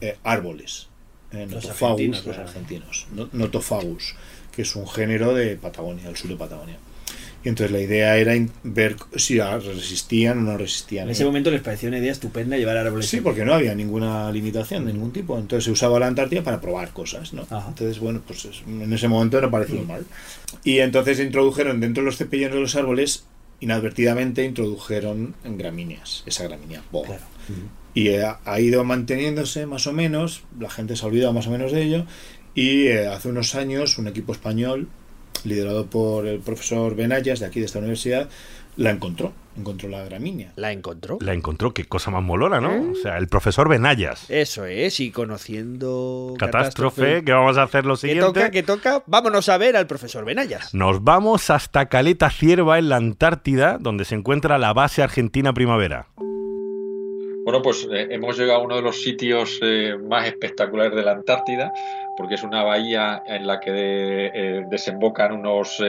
[0.00, 0.86] eh, árboles.
[1.32, 4.14] eh, Los notofagus, argentinos, los Notofagus,
[4.54, 6.76] que es un género de Patagonia, del sur de Patagonia.
[7.42, 11.06] Y entonces la idea era ver si ah, resistían o no resistían.
[11.06, 13.06] En ese momento les pareció una idea estupenda llevar árboles.
[13.08, 15.38] Sí, porque no había ninguna limitación de ningún tipo.
[15.38, 17.46] Entonces se usaba la Antártida para probar cosas, ¿no?
[17.48, 17.68] Ajá.
[17.68, 20.04] Entonces, bueno, pues es- en ese momento no pareció mal.
[20.64, 23.24] Y entonces introdujeron dentro de los cepillones de los árboles,
[23.60, 26.82] inadvertidamente introdujeron gramíneas, esa gramínea.
[26.90, 27.22] Claro.
[27.94, 31.50] Y eh, ha ido manteniéndose más o menos, la gente se ha olvidado más o
[31.50, 32.04] menos de ello,
[32.54, 34.88] y eh, hace unos años un equipo español,
[35.44, 38.28] liderado por el profesor Benayas de aquí de esta universidad,
[38.76, 40.52] la encontró, encontró la gramínea.
[40.56, 41.18] ¿La encontró?
[41.20, 42.72] La encontró, qué cosa más molona, ¿no?
[42.72, 42.92] ¿Eh?
[42.92, 44.30] O sea, el profesor Benayas.
[44.30, 48.26] Eso es, y conociendo Catástrofe, ¿qué vamos a hacer lo ¿Qué siguiente?
[48.26, 48.50] toca?
[48.50, 49.02] ¿Qué toca?
[49.06, 50.72] Vámonos a ver al profesor Benayas.
[50.72, 56.06] Nos vamos hasta Caleta Cierva en la Antártida, donde se encuentra la base argentina Primavera.
[57.42, 61.12] Bueno, pues eh, hemos llegado a uno de los sitios eh, más espectaculares de la
[61.12, 61.72] Antártida,
[62.16, 65.82] porque es una bahía en la que eh, desembocan unos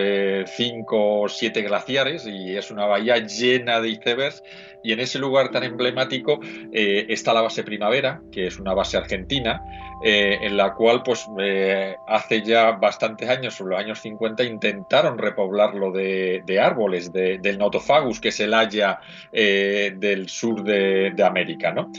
[0.46, 4.44] 5 o 7 glaciares y es una bahía llena de icebergs.
[4.84, 6.40] Y en ese lugar tan emblemático
[6.72, 9.62] eh, está la base Primavera, que es una base argentina,
[10.04, 15.20] eh, en la cual pues eh, hace ya bastantes años, sobre los años 50, intentaron
[15.20, 19.00] repoblarlo de, árboles, de- del Notofagus, que es el haya
[19.32, 21.92] eh, del sur de, de América, ¿no?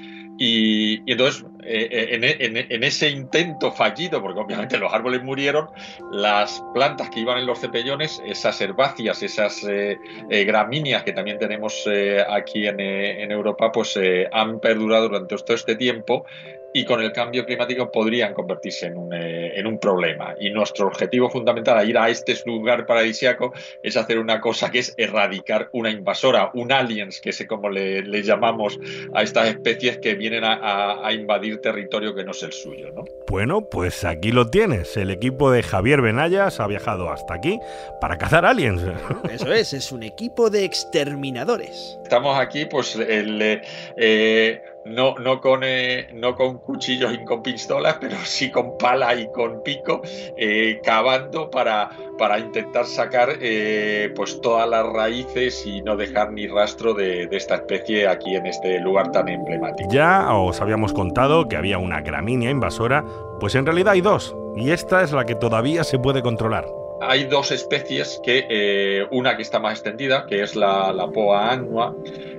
[0.44, 4.92] Y, entonces, eh, eh, en, e- en e- en ese intento fallido, porque obviamente los
[4.92, 5.68] árboles murieron,
[6.10, 9.96] las plantas que iban en los cepellones, esas herbáceas, esas eh,
[10.30, 13.96] eh, gramíneas que también tenemos eh, aquí en, eh, en Europa, pues
[14.32, 16.26] han perdurado durante todo este tiempo
[16.72, 20.34] y con el cambio climático podrían convertirse en un, eh, en un problema.
[20.40, 24.78] Y nuestro objetivo fundamental a ir a este lugar paradisíaco es hacer una cosa que
[24.80, 28.78] es erradicar una invasora, un aliens, que es como le, le llamamos
[29.14, 32.90] a estas especies que vienen a, a- a invadir territorio que no es el suyo.
[32.94, 33.04] ¿no?
[33.28, 34.96] Bueno, pues aquí lo tienes.
[34.96, 37.58] El equipo de Javier Benayas ha viajado hasta aquí
[38.00, 38.82] para cazar aliens.
[39.30, 41.98] Eso es, es un equipo de exterminadores.
[42.02, 43.62] Estamos aquí, pues, el, eh,
[43.96, 49.14] eh, no, no, con, eh, no con cuchillos y con pistolas, pero sí con pala
[49.14, 50.02] y con pico,
[50.36, 56.46] eh, cavando para, para intentar sacar eh, pues todas las raíces y no dejar ni
[56.46, 59.88] rastro de, de esta especie aquí en este lugar tan emblemático.
[59.92, 63.04] Ya os habíamos contado que había una gramínea invasora,
[63.40, 66.81] pues en realidad hay dos, y esta es la que todavía se puede controlar.
[67.04, 71.50] Hay dos especies, que eh, una que está más extendida, que es la, la poa
[71.50, 71.96] annua,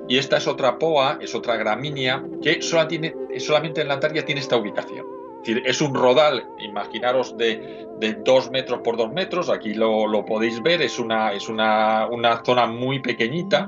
[0.08, 4.58] y esta es otra poa, es otra gramínea, que solamente en la Antártida tiene esta
[4.58, 5.06] ubicación.
[5.42, 10.26] Es decir, es un rodal, imaginaros, de, de dos metros por dos metros, aquí lo,
[10.26, 11.34] podéis ver, es una
[12.46, 13.68] zona muy pequeñita,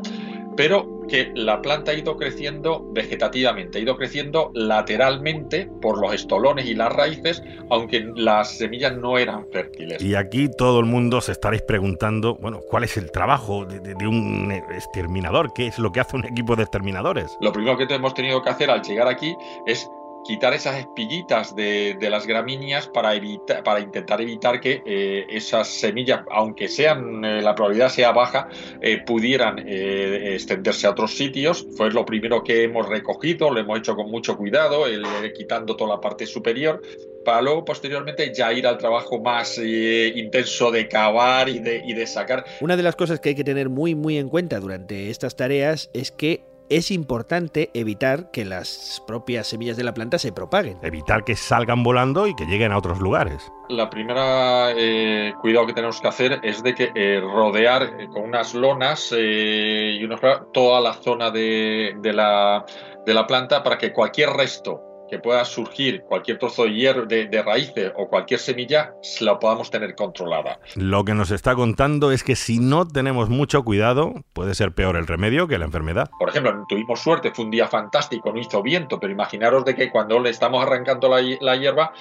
[0.55, 6.65] pero que la planta ha ido creciendo vegetativamente, ha ido creciendo lateralmente por los estolones
[6.65, 10.01] y las raíces, aunque las semillas no eran fértiles.
[10.01, 13.95] Y aquí todo el mundo se estaréis preguntando, bueno, ¿cuál es el trabajo de, de-
[13.95, 15.53] de un exterminador?
[15.53, 17.37] ¿Qué es lo que hace un equipo de exterminadores?
[17.41, 19.87] Lo primero que hemos tenido que hacer al llegar aquí es
[20.25, 25.67] quitar esas espiguitas de, de las gramíneas para, evitar, para intentar evitar que eh, esas
[25.67, 28.47] semillas, aunque sean eh, la probabilidad sea baja,
[28.81, 31.65] eh, pudieran eh, extenderse a otros sitios.
[31.77, 35.75] Fue lo primero que hemos recogido, lo hemos hecho con mucho cuidado, el- eh, quitando
[35.75, 36.81] toda la parte superior,
[37.23, 41.93] para luego posteriormente ya ir al trabajo más eh, intenso de cavar y de, y
[41.93, 42.45] de sacar.
[42.61, 45.89] Una de las cosas que hay que tener muy muy en cuenta durante estas tareas
[45.93, 50.77] es que es importante evitar que las propias semillas de la planta se propaguen.
[50.81, 53.51] Evitar que salgan volando y que lleguen a otros lugares.
[53.69, 58.23] La primera eh, cuidado que tenemos que hacer es de que eh, rodear eh, con
[58.23, 60.19] unas lonas eh, y unos,
[60.53, 62.65] toda la zona de, de la,
[63.05, 67.27] de la planta para que cualquier resto que pueda surgir, cualquier trozo de hierro, de,
[67.27, 70.59] de raíces o cualquier semilla, la podamos tener controlada.
[70.75, 74.95] Lo que nos está contando es que si no tenemos mucho cuidado, puede ser peor
[74.95, 76.09] el remedio que la enfermedad.
[76.19, 79.89] Por ejemplo, tuvimos suerte, fue un día fantástico, no hizo viento, pero imaginaros de que
[79.91, 81.93] cuando le estamos arrancando la hierba,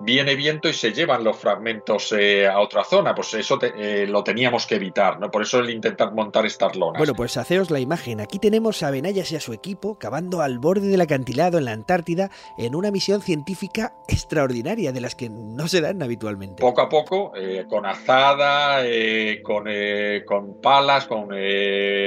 [0.00, 3.14] viene viento y se llevan los fragmentos eh, a otra zona.
[3.14, 5.30] Pues eso te- eh, lo teníamos que evitar, ¿no?
[5.30, 6.98] Por eso el intentar montar estas lonas.
[6.98, 8.20] Bueno, pues haceos la imagen.
[8.20, 11.72] Aquí tenemos a Benayas y a su equipo cavando al borde del acantilado en la
[11.72, 16.60] Antártida en una misión científica extraordinaria de las que no se dan habitualmente.
[16.60, 21.28] poco a poco, eh, con azada, eh, con, eh, con palas, con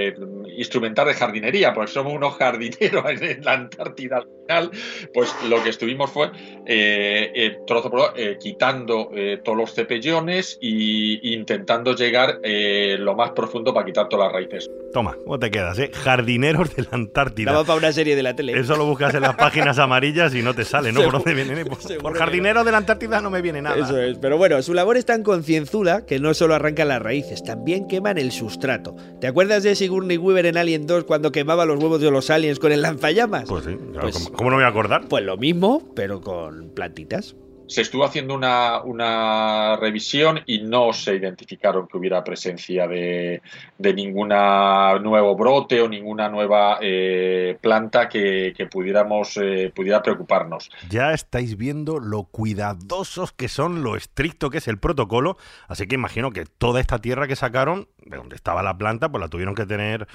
[0.09, 0.15] eh,
[0.57, 4.71] instrumental de jardinería, porque somos unos jardineros en, en la Antártida al final,
[5.13, 6.27] pues lo que estuvimos fue
[6.65, 12.97] eh, eh, trozo por trozo, eh, quitando eh, todos los cepellones y intentando llegar eh,
[12.99, 14.69] lo más profundo para quitar todas las raíces.
[14.91, 15.89] Toma, ¿cómo te quedas, eh?
[15.93, 17.51] Jardineros de la Antártida.
[17.51, 18.57] Daba para una serie de la tele.
[18.59, 21.01] Eso lo buscas en las páginas amarillas y no te sale, ¿no?
[21.01, 21.65] ¿Por Seguro- dónde viene?
[21.65, 23.75] Por, por que jardinero de la Antártida no me viene nada.
[23.77, 27.43] Eso es, pero bueno, su labor es tan concienzuda que no solo arrancan las raíces,
[27.43, 28.95] también queman el sustrato.
[29.19, 32.57] ¿Te acuerdas de Sigourney Weaver en Alien 2 cuando quemaba los huevos de los aliens
[32.57, 33.45] con el lanzallamas?
[33.47, 35.07] Pues sí, claro, Pues- ¿cómo, cómo no me voy a acordar?
[35.07, 37.35] Pues lo mismo, pero con plantitas.
[37.67, 43.41] Se estuvo haciendo una, una revisión y no se identificaron que hubiera presencia de,
[43.77, 50.69] de ninguna nuevo brote o ninguna nueva eh, planta que, que pudiéramos eh, pudiera preocuparnos.
[50.89, 55.95] Ya estáis viendo lo cuidadosos que son, lo estricto que es el protocolo, así que
[55.95, 59.55] imagino que toda esta tierra que sacaron, de donde estaba la planta, pues la tuvieron
[59.55, 60.07] que tener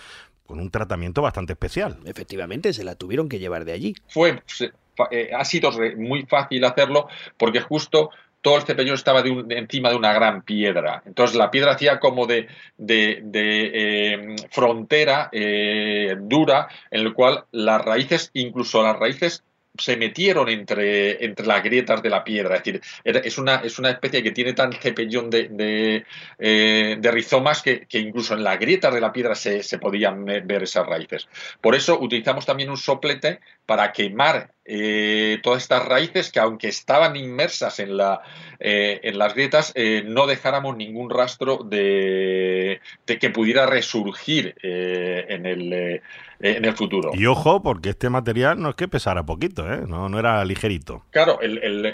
[0.47, 1.99] con un tratamiento bastante especial.
[2.07, 3.95] Efectivamente, se la tuvieron que llevar de allí.
[4.09, 4.73] Fue, se-
[5.11, 9.91] eh, ha sido muy fácil hacerlo porque justo todo el cepellón estaba de un- encima
[9.91, 11.03] de una gran piedra.
[11.07, 13.71] Entonces la piedra hacía como de, de- de,
[14.15, 19.45] eh, frontera eh, dura en el cual las raíces, incluso las raíces
[19.79, 22.57] se metieron entre, entre las grietas de la piedra.
[22.57, 26.05] Es decir, es una, es una especie que tiene tan cepellón de, de,
[26.39, 30.25] eh, de rizomas que, que incluso en las grietas de la piedra se, se podían
[30.25, 31.29] ve- ver esas raíces.
[31.61, 37.17] Por eso utilizamos también un soplete para quemar eh, todas estas raíces que aunque estaban
[37.17, 38.21] inmersas en, la,
[38.61, 39.73] eh, en las grietas,
[40.05, 46.03] no dejáramos ningún rastro de, de que pudiera resurgir en, el,
[46.41, 47.11] en el futuro.
[47.15, 49.83] Y ojo, porque este material no es que pesara poquito, ¿eh?
[49.87, 51.05] No, no era ligerito.
[51.11, 51.93] Claro, el- el, eh,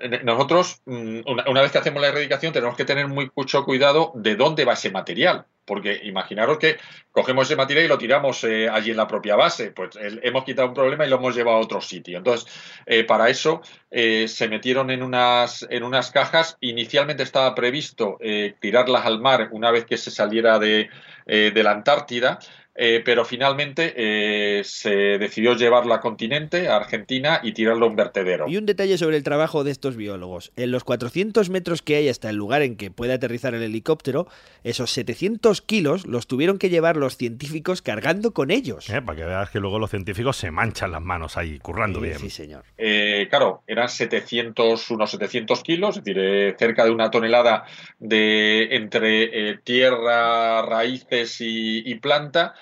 [0.00, 3.64] eh, nosotros, mm, una, una vez que hacemos la erradicación, tenemos que tener muy mucho
[3.64, 5.44] cuidado de dónde va ese material.
[5.72, 6.76] Porque imaginaros que
[7.12, 9.70] cogemos ese material y lo tiramos eh, allí en la propia base.
[9.70, 12.18] Pues hemos quitado un problema y lo hemos llevado a otro sitio.
[12.18, 12.46] Entonces,
[12.84, 16.58] eh, para eso eh, se metieron en unas, en unas cajas.
[16.60, 18.18] Inicialmente estaba previsto
[18.60, 20.90] tirarlas al mar una vez que se saliera de,
[21.26, 22.38] de la Antártida.
[22.74, 28.48] Pero finalmente se decidió llevarlo a continente, a Argentina, y tirarlo a un vertedero.
[28.48, 30.52] Y un detalle sobre el trabajo de estos biólogos.
[30.56, 34.26] En los 400 metros que hay hasta el lugar en que puede aterrizar el helicóptero,
[34.64, 38.88] esos 700 kilos los tuvieron que llevar los científicos cargando con ellos.
[38.90, 39.02] ¿eh?
[39.02, 42.18] Para que veas que luego los científicos se manchan las manos ahí, currando Sí, bien.
[42.18, 42.64] sí, señor.
[42.78, 47.64] Eh, claro, eran 700, unos 700 kilos, es decir, eh, cerca de una tonelada
[47.98, 52.54] de entre eh, tierra, raíces y, y planta.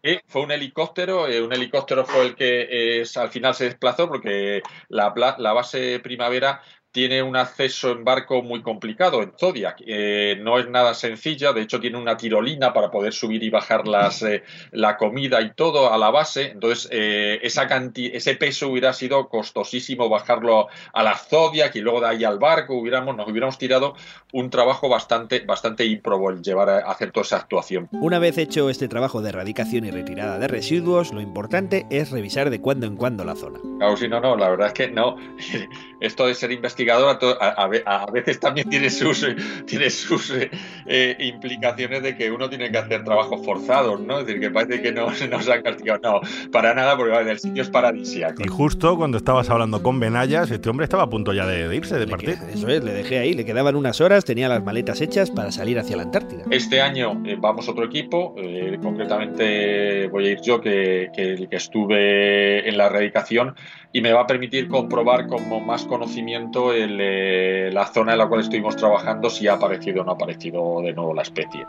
[0.00, 4.08] Eh, fue un helicóptero, eh, un helicóptero fue el que eh, al final se desplazó
[4.08, 6.62] porque la, pla- la base primavera
[6.98, 9.76] tiene un acceso en barco muy complicado en Zodiac.
[9.86, 13.86] Eh, no es nada sencilla, de hecho tiene una tirolina para poder subir y bajar
[13.86, 16.50] las, eh, la comida y todo a la base.
[16.50, 22.00] Entonces, eh, esa canti- ese peso hubiera sido costosísimo bajarlo a la Zodiac y luego
[22.00, 22.74] de ahí al barco.
[22.74, 23.94] Hubiéramos, nos hubiéramos tirado
[24.32, 27.88] un trabajo bastante, bastante ímprobo el llevar a hacer toda esa actuación.
[27.92, 32.50] Una vez hecho este trabajo de erradicación y retirada de residuos, lo importante es revisar
[32.50, 33.60] de cuando en cuando la zona.
[33.78, 35.14] Claro, sí, no, no, la verdad es que no.
[36.00, 36.50] Esto de ser
[36.88, 40.50] investigador a, to- a- a a veces también tiene sus, eh, tiene sus eh,
[40.86, 44.20] eh, implicaciones de que uno tiene que hacer trabajos forzados, ¿no?
[44.20, 46.00] Es decir, que parece que no nos han castigado.
[46.02, 46.20] No,
[46.50, 48.42] para nada, porque vale, el sitio es paradisíaco.
[48.44, 51.76] Y justo cuando estabas hablando con Benayas, este hombre estaba a punto ya de, de
[51.76, 52.38] irse, de Le partir.
[52.38, 55.50] que- Eso es, le dejé ahí, le quedaban unas horas, tenía las maletas hechas para
[55.52, 56.44] salir hacia la Antártida.
[56.50, 61.56] Este año eh, vamos otro equipo, eh, concretamente voy a ir yo, que, que- que
[61.56, 63.54] estuve en la erradicación,
[63.92, 68.28] y me va a permitir comprobar con más conocimiento el, eh, la zona en la
[68.28, 71.66] cual estuvimos trabajando, si ha aparecido o no ha aparecido de nuevo la especie.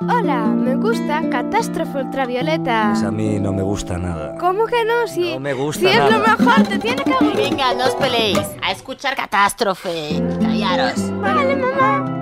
[0.00, 2.90] Hola, me gusta Catástrofe Ultravioleta.
[2.92, 4.36] Pues a mí no me gusta nada.
[4.38, 5.06] ¿Cómo que no?
[5.06, 7.36] Si, No me si gusta es lo mejor, te tiene que gustar.
[7.36, 8.40] Venga, no os peleéis.
[8.60, 10.20] A escuchar catástrofe.
[10.40, 11.12] Callaros.
[11.20, 12.20] Vale, mamá.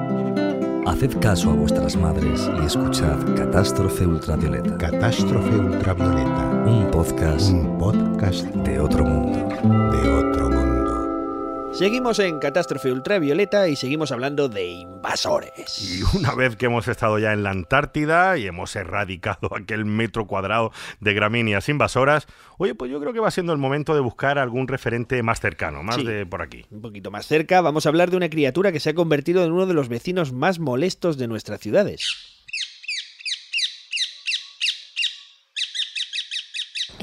[0.84, 6.64] Haced caso a vuestras madres y escuchad Catástrofe Ultravioleta, Catástrofe ultravioleta.
[6.66, 9.21] un podcast Un podcast de otro mundo.
[9.62, 11.72] De otro mundo.
[11.74, 15.78] Seguimos en Catástrofe Ultravioleta y seguimos hablando de invasores.
[15.80, 20.26] Y una vez que hemos estado ya en la Antártida y hemos erradicado aquel metro
[20.26, 22.26] cuadrado de gramíneas invasoras,
[22.58, 25.82] oye, pues yo creo que va siendo el momento de buscar algún referente más cercano,
[25.82, 26.04] más Sí.
[26.04, 26.64] de por aquí.
[26.70, 29.52] Un poquito más cerca vamos a hablar de una criatura que se ha convertido en
[29.52, 32.31] uno de los vecinos más molestos de nuestras ciudades.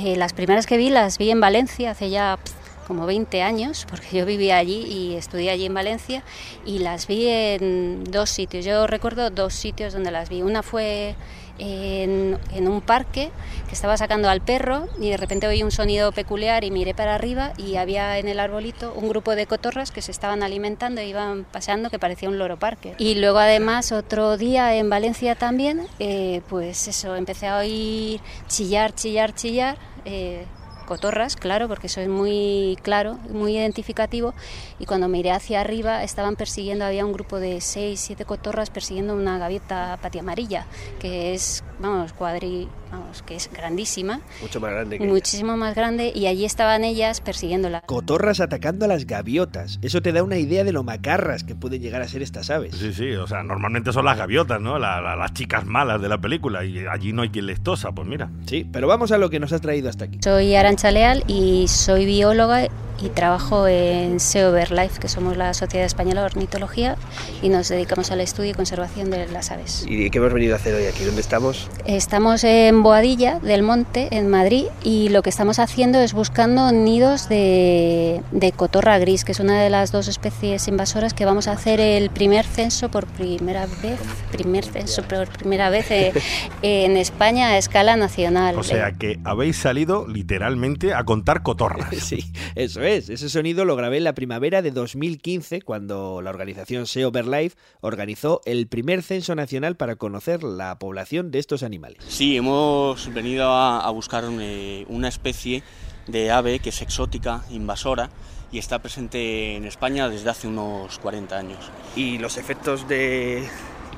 [0.02, 2.40] Eh, las primeras que vi las vi en Valencia hace ya
[2.88, 6.24] como 20 años, porque yo vivía allí y estudié allí en Valencia,
[6.66, 8.64] y las vi en dos sitios.
[8.64, 10.42] Yo recuerdo dos sitios donde las vi.
[10.42, 11.16] Una fue
[11.60, 13.32] en, en un parque
[13.68, 17.16] que estaba sacando al perro y de repente oí un sonido peculiar y miré para
[17.16, 21.08] arriba y había en el arbolito un grupo de cotorras que se estaban alimentando e
[21.08, 22.96] iban paseando que parecía un loro parque.
[22.98, 28.94] Y luego además otro día en Valencia también, eh, pues eso, empecé a oír chillar,
[28.96, 29.78] chillar, chillar.
[30.06, 30.46] eh,
[30.90, 34.34] cotorras, claro, porque eso es muy claro, muy identificativo.
[34.80, 39.14] Y cuando miré hacia arriba estaban persiguiendo, había un grupo de seis, siete cotorras persiguiendo
[39.16, 40.66] una gaviota patiamarilla,
[41.00, 46.12] que es, vamos, cuadri, vamos, que es grandísima, Mucho más grande que muchísimo más grande,
[46.14, 47.82] y allí estaban ellas persiguiéndola.
[47.82, 49.78] Cotorras atacando a las gaviotas.
[49.82, 52.76] Eso te da una idea de lo macarras que pueden llegar a ser estas aves.
[52.76, 54.80] Sí, sí, o sea, normalmente son las gaviotas, ¿no?
[54.80, 57.92] La- la- las chicas malas de la película y allí no hay quien les tosa,
[57.92, 58.30] pues mira.
[58.48, 60.18] Sí, pero vamos a lo que nos has traído hasta aquí.
[60.24, 62.70] Soy Arancha Leal y soy bióloga
[63.02, 66.96] y trabajo en SEO Life, que somos la Sociedad Española de Ornitología
[67.42, 69.86] y nos dedicamos al estudio y conservación de las aves.
[69.88, 71.04] ¿Y qué hemos venido a hacer hoy aquí?
[71.04, 71.70] ¿Dónde estamos?
[71.86, 77.30] Estamos en Boadilla del Monte, en Madrid, y lo que estamos haciendo es buscando nidos
[77.30, 81.54] de, de cotorra gris, que es una de las dos especies invasoras que vamos a
[81.54, 84.00] hacer el primer censo por primera vez,
[84.32, 86.14] primer censo por primera vez eh,
[86.62, 88.58] en España a escala nacional.
[88.58, 91.90] O sea que habéis salido literalmente a contar cotorras.
[92.10, 93.10] Sí, eso es.
[93.10, 98.42] Ese sonido lo grabé en la primavera de 2015, cuando la organización SEO Life organizó
[98.46, 102.04] el primer censo nacional para conocer la población de estos animales.
[102.08, 105.62] Sí, hemos venido a, a buscar eh, una especie
[106.08, 108.10] de ave que es exótica, invasora,
[108.52, 111.72] y está presente en España desde hace unos 40 años.
[111.96, 113.48] ¿Y los efectos de,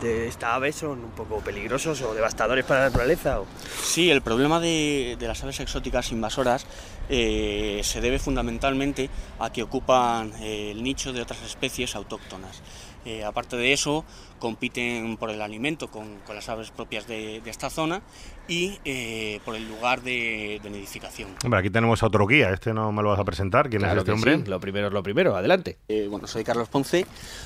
[0.01, 3.39] de esta ave son un poco peligrosos o devastadores para la naturaleza?
[3.39, 3.45] o?
[3.83, 6.65] Sí, el problema de, de las aves exóticas invasoras
[7.09, 9.09] eh, se debe fundamentalmente
[9.39, 12.61] a que ocupan eh, el nicho de otras especies autóctonas.
[13.05, 14.05] Eh, aparte de eso,
[14.39, 18.01] compiten por el alimento con, con las aves propias de, de esta zona
[18.47, 21.29] y eh, por el lugar de, de nidificación.
[21.43, 23.95] Hombre, aquí tenemos a otro guía, este no me lo vas a presentar, ¿quién Claro
[23.95, 24.37] es este hombre?
[24.37, 25.77] sí, Lo primero es lo primero, adelante.
[25.87, 27.05] Eh, bueno, soy Carlos Ponce,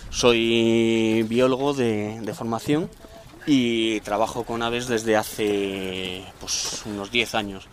[0.09, 2.89] soy biólogo de, de formación
[3.47, 7.67] y trabajo con aves desde hace pues, unos 10 años.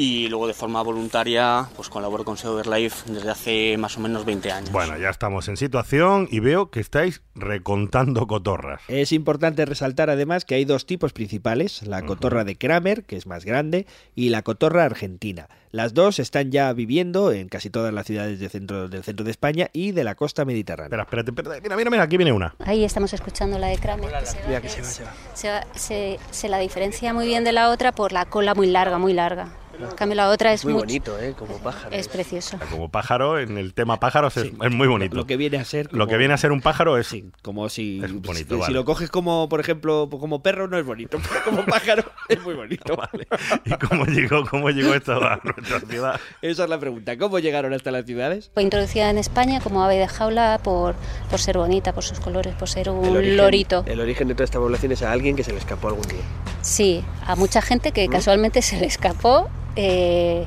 [0.00, 4.24] Y luego de forma voluntaria pues colaboro con SEO Life desde hace más o menos
[4.24, 4.70] 20 años.
[4.70, 8.80] Bueno, ya estamos en situación y veo que estáis recontando cotorras.
[8.86, 13.26] Es importante resaltar además que hay dos tipos principales, la cotorra de Kramer, que es
[13.26, 15.48] más grande, y la cotorra argentina.
[15.72, 19.32] Las dos están ya viviendo en casi todas las ciudades de centro, del centro de
[19.32, 20.86] España y de la costa mediterránea.
[20.86, 21.60] Espera, espérate, espérate.
[21.60, 22.54] Mira, mira, mira, aquí viene una.
[22.60, 24.10] Ahí estamos escuchando la de Kramer.
[24.20, 25.12] que se, Mira va- que se va, se va.
[25.34, 28.68] se va- se- se la diferencia muy bien de la otra por la cola muy
[28.68, 29.48] larga, muy larga.
[29.80, 31.34] En cambio la otra es muy mucho- bonito, ¿eh?
[31.38, 31.94] Como pájaro.
[31.94, 32.58] Es precioso.
[32.70, 35.16] Como pájaro, en el tema pájaros es, es muy bonito.
[35.16, 35.92] Lo que viene a ser.
[35.92, 37.14] Lo que viene a ser un pájaro es.
[37.42, 38.00] Como si.
[38.02, 38.74] Es bonito, si, vale.
[38.74, 41.18] lo coges como, por ejemplo, como perro, no es bonito.
[41.28, 42.98] Pero como pájaro, es muy bonito.
[43.64, 46.20] ¿Y cómo llegó, cómo llegó esto a nuestra ciudad?
[46.42, 47.16] Esa es la pregunta.
[47.18, 48.50] ¿Cómo llegaron hasta las ciudades?
[48.54, 50.94] Fue introducida en España como ave de jaula por,
[51.30, 53.84] por ser bonita, por sus colores, por ser un El origen- lorito.
[53.86, 56.20] El origen de toda esta población es a alguien que se le escapó algún día.
[56.62, 59.48] Sí, a mucha gente que casualmente se le escapó.
[59.78, 60.46] Eh,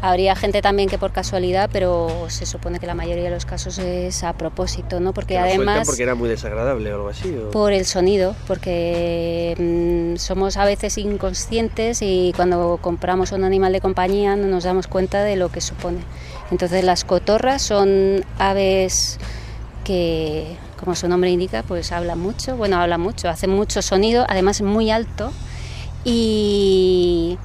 [0.00, 3.78] habría gente también que por casualidad, pero se supone que la mayoría de los casos
[3.78, 5.12] es a propósito, ¿no?
[5.12, 7.34] Porque Que además porque era muy desagradable o algo así.
[7.34, 7.50] ¿o?
[7.50, 13.80] por el sonido, porque mm, somos a veces inconscientes y cuando compramos un animal de
[13.80, 16.00] compañía no nos damos cuenta de lo que supone.
[16.50, 19.18] Entonces las cotorras son aves
[19.84, 24.60] que, como su nombre indica, pues hablan mucho, bueno, hablan mucho, hacen mucho sonido, además
[24.62, 25.32] muy alto
[26.04, 27.38] y,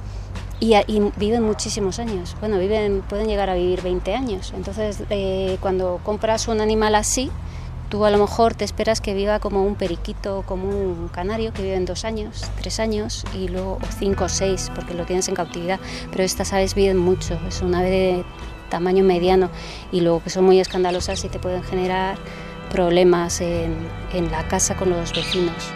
[0.60, 2.36] y, y viven muchísimos años.
[2.40, 2.56] Bueno,
[3.08, 4.52] pueden llegar a vivir 20 años.
[4.54, 7.30] Entonces, eh, cuando compras un animal así,
[7.88, 11.62] tú a lo mejor te esperas que viva como un periquito, como un canario, que
[11.62, 15.80] viven dos años, tres años, y luego cinco o seis, porque lo tienes en cautividad.
[16.10, 18.24] Pero estas aves viven mucho, es una ave de
[18.68, 19.50] tamaño mediano,
[19.90, 22.16] y luego que son muy escandalosas y te pueden generar
[22.70, 23.74] problemas en,
[24.12, 25.72] en la casa con los vecinos.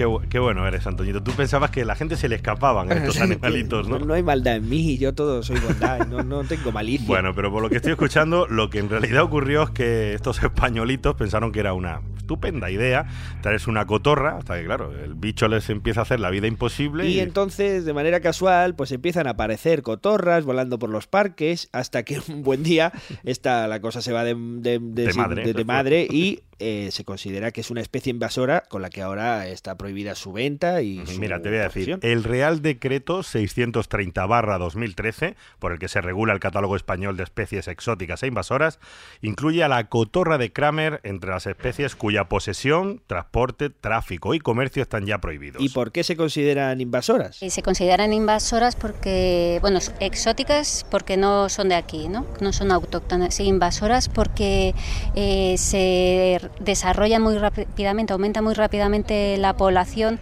[0.00, 1.22] Qué, bu- qué bueno eres, Antoñito.
[1.22, 3.98] Tú pensabas que la gente se le escapaban a estos animalitos, ¿no?
[3.98, 7.06] No hay maldad en mí, yo todo soy bondad, no, no tengo malicia.
[7.06, 10.42] Bueno, pero por lo que estoy escuchando, lo que en realidad ocurrió es que estos
[10.42, 13.08] españolitos pensaron que era una estupenda idea
[13.42, 17.06] traerse una cotorra, hasta que, claro, el bicho les empieza a hacer la vida imposible.
[17.06, 22.04] Y entonces, de manera casual, pues empiezan a aparecer cotorras volando por los parques, hasta
[22.04, 22.90] que un buen día
[23.22, 27.62] esta, la cosa se va de, de- de- madre, madre y eh, se considera que
[27.62, 31.40] es una especie invasora con la que ahora está prohibida su venta y su Mira,
[31.40, 36.76] te voy a decir, el Real Decreto 630-2013, por el que se regula el catálogo
[36.76, 38.78] español de especies exóticas e invasoras,
[39.22, 44.82] incluye a la cotorra de Kramer entre las especies cuya posesión, transporte, tráfico y comercio
[44.82, 45.62] están ya prohibidos.
[45.62, 47.42] ¿Y por qué se consideran invasoras?
[47.42, 52.26] Y se consideran invasoras porque, bueno, exóticas porque no son de aquí, ¿no?
[52.40, 53.38] No son autóctonas.
[53.40, 54.74] Y invasoras porque
[55.14, 60.18] eh, se desarrolla muy rápidamente, aumenta muy rápidamente la población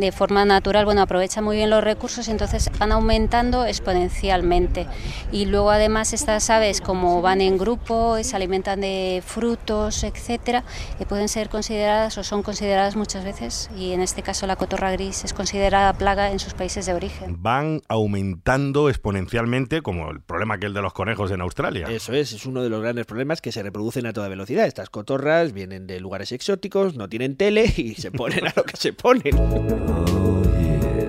[0.00, 4.86] de forma natural, bueno, aprovecha muy bien los recursos y entonces van aumentando exponencialmente.
[5.32, 10.64] Y luego además estas aves, como van en grupo, se alimentan de frutos, etcétera,
[11.00, 14.92] eh, pueden ser consideradas o son consideradas muchas veces, y en este caso la cotorra
[14.92, 17.36] gris es considerada plaga en sus países de origen.
[17.42, 21.86] Van aumentando exponencialmente, como el problema aquel de los conejos en Australia.
[21.88, 24.66] Eso es, es uno de los grandes problemas que se reproducen a toda velocidad.
[24.66, 28.76] Estas cotorras vienen de lugares exóticos, no tienen tele y se ponen a lo que
[28.76, 29.85] se ponen.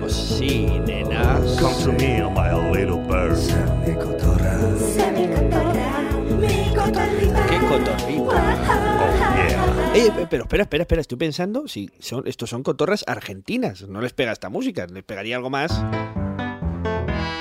[0.00, 1.40] Pues sí, nena.
[1.60, 3.38] Come to me, my little bird.
[3.84, 4.58] ¡Qué cotorrita!
[9.94, 13.88] Eh, eh, pero espera, espera, espera, estoy pensando si son, estos son cotorras argentinas.
[13.88, 15.72] No les pega esta música, les pegaría algo más.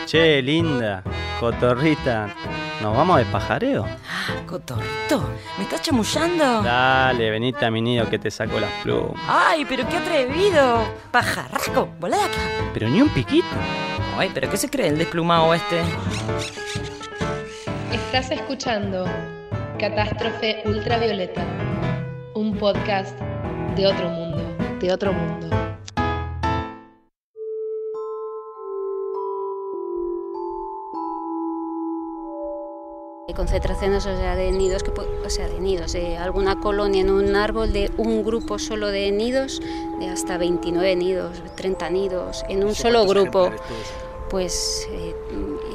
[0.08, 1.04] Che, linda,
[1.38, 2.34] cotorrita,
[2.82, 3.86] ¿nos vamos de pajareo?
[4.46, 5.22] Cotorrito,
[5.58, 6.62] ¿me estás chamullando?
[6.62, 9.22] Dale, venite a mi nido que te saco las plumas.
[9.28, 10.86] Ay, pero qué atrevido.
[11.12, 12.38] Pajarraco, volá de acá.
[12.74, 13.48] Pero ni un piquito.
[14.18, 15.82] Ay, pero ¿qué se cree el desplumado este?
[17.92, 19.06] Estás escuchando
[19.78, 21.44] Catástrofe Ultravioleta,
[22.34, 23.20] un podcast
[23.76, 25.50] de otro mundo, de otro mundo.
[33.38, 37.36] Concentraciones o sea, de nidos, que, o sea, de nidos, de alguna colonia en un
[37.36, 39.62] árbol de un grupo solo de nidos,
[40.00, 43.52] de hasta 29 nidos, 30 nidos, en un solo grupo.
[44.32, 45.16] Pues eh,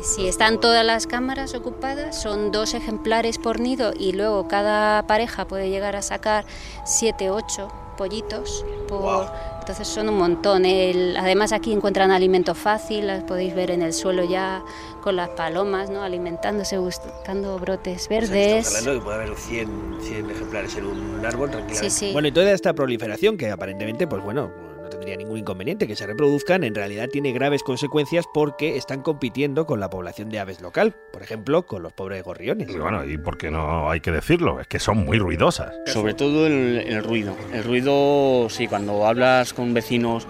[0.03, 5.47] si están todas las cámaras ocupadas, son dos ejemplares por nido y luego cada pareja
[5.47, 6.45] puede llegar a sacar
[6.85, 8.65] 7, 8 pollitos.
[8.89, 9.31] Por,
[9.63, 10.65] Entonces son un montón.
[10.65, 14.61] El- además aquí encuentran alimento fácil, las podéis ver en el suelo ya
[15.01, 16.03] con las palomas, ¿no?
[16.03, 18.67] alimentándose, buscando brotes Estamos verdes.
[18.67, 19.69] hablando de que puede haber 100,
[20.01, 21.91] 100 ejemplares en un árbol tranquilamente.
[21.91, 22.13] Sí, sí.
[22.13, 24.72] Bueno, y toda esta proliferación que aparentemente, pues bueno, no
[25.03, 29.81] tendría ningún inconveniente que se reproduzcan, en realidad tiene graves consecuencias porque están compitiendo con
[29.81, 32.71] la población de aves local, por ejemplo, con los pobres gorriones.
[32.71, 35.75] Y bueno, y porque no hay que decirlo, es que son muy ruidosas.
[35.87, 37.35] Sobre todo el, el ruido.
[37.53, 40.29] El ruido, sí, cuando hablas con vecinos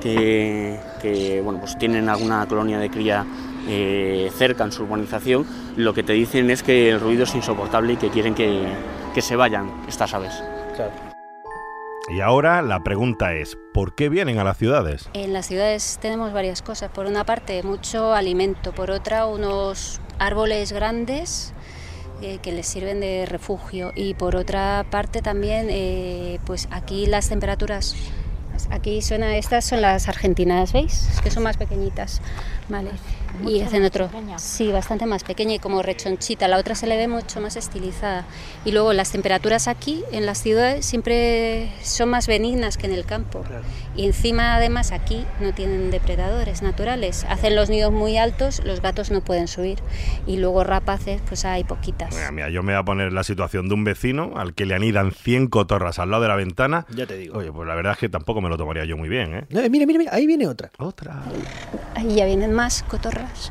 [0.00, 3.26] que, que, bueno, pues tienen alguna colonia de cría
[3.68, 5.44] eh, cerca en su urbanización,
[5.76, 8.62] lo que te dicen es que el ruido es insoportable y que quieren que,
[9.14, 10.32] que se vayan estas aves.
[12.10, 15.10] Y ahora la pregunta es, ¿por qué vienen a las ciudades?
[15.12, 16.90] En las ciudades tenemos varias cosas.
[16.90, 18.72] Por una parte, mucho alimento.
[18.72, 21.52] Por otra, unos árboles grandes
[22.22, 23.92] eh, que les sirven de refugio.
[23.94, 27.94] Y por otra parte también, eh, pues aquí las temperaturas...
[28.70, 31.08] Aquí suena, estas son las argentinas, ¿veis?
[31.12, 32.20] Es que son más pequeñitas,
[32.68, 32.90] ¿vale?
[33.46, 36.48] Y hacen otro, sí, bastante más pequeña y como rechonchita.
[36.48, 38.24] La otra se le ve mucho más estilizada.
[38.64, 43.04] Y luego las temperaturas aquí en las ciudades siempre son más benignas que en el
[43.04, 43.44] campo.
[43.98, 47.26] Y encima, además, aquí no tienen depredadores naturales.
[47.28, 49.80] Hacen los nidos muy altos, los gatos no pueden subir.
[50.24, 52.14] Y luego rapaces, pues hay poquitas.
[52.14, 54.66] Mira, mira, yo me voy a poner en la situación de un vecino al que
[54.66, 56.86] le anidan 100 cotorras al lado de la ventana.
[56.90, 57.38] Ya te digo.
[57.38, 59.46] Oye, pues la verdad es que tampoco me lo tomaría yo muy bien, ¿eh?
[59.50, 60.70] Eh, mira, mira, mira, ahí viene otra.
[60.78, 61.20] Otra.
[61.96, 63.50] Ahí ya vienen más cotorras.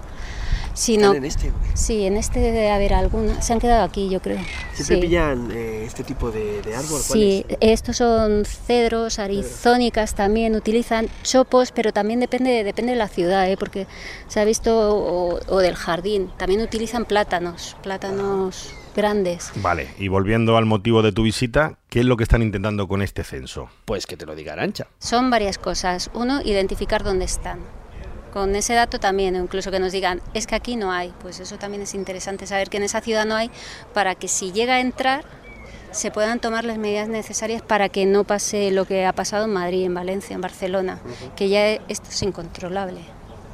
[0.77, 1.51] Sí, no, ¿Están en este?
[1.73, 3.41] sí, en este debe haber alguna.
[3.41, 4.37] Se han quedado aquí, yo creo.
[4.75, 5.01] ¿Siempre Sí.
[5.01, 7.01] pillan eh, este tipo de, de árbol?
[7.01, 13.49] Sí, estos son cedros, arizónicas también, utilizan chopos, pero también depende, depende de la ciudad,
[13.49, 13.57] ¿eh?
[13.57, 13.87] porque
[14.27, 19.51] se ha visto, o, o del jardín, también utilizan plátanos, plátanos grandes.
[19.55, 23.01] Vale, y volviendo al motivo de tu visita, ¿qué es lo que están intentando con
[23.01, 23.69] este censo?
[23.85, 24.85] Pues que te lo diga Arancha.
[24.99, 26.11] Son varias cosas.
[26.13, 27.59] Uno, identificar dónde están.
[28.37, 31.57] Con ese dato también, incluso que nos digan, es que aquí no hay, pues eso
[31.57, 33.49] también es interesante saber que en esa ciudad no hay,
[33.95, 35.25] para que si llega a entrar
[35.89, 39.53] se puedan tomar las medidas necesarias para que no pase lo que ha pasado en
[39.53, 40.99] Madrid, en Valencia, en Barcelona,
[41.35, 42.99] que ya esto es incontrolable.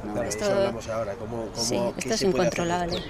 [0.04, 0.12] ¿no?
[0.12, 1.14] Claro, Esto- eso hablamos ahora.
[1.14, 3.02] ¿Cómo, cómo, Sí, esto es incontrolable.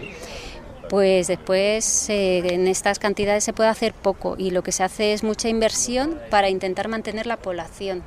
[0.88, 5.12] Pues después eh, en estas cantidades se puede hacer poco y lo que se hace
[5.12, 8.04] es mucha inversión para intentar mantener la población.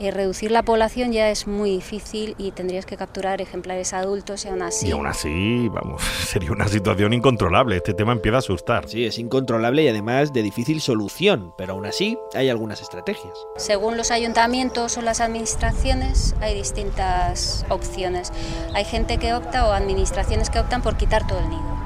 [0.00, 4.48] Eh, reducir la población ya es muy difícil y tendrías que capturar ejemplares adultos y
[4.48, 4.88] aún así.
[4.88, 7.76] Y aún así, vamos, sería una situación incontrolable.
[7.76, 8.88] Este tema empieza a asustar.
[8.88, 13.34] Sí, es incontrolable y además de difícil solución, pero aún así hay algunas estrategias.
[13.58, 18.32] Según los ayuntamientos o las administraciones hay distintas opciones.
[18.74, 21.76] Hay gente que opta o administraciones que optan por quitar todo el nido,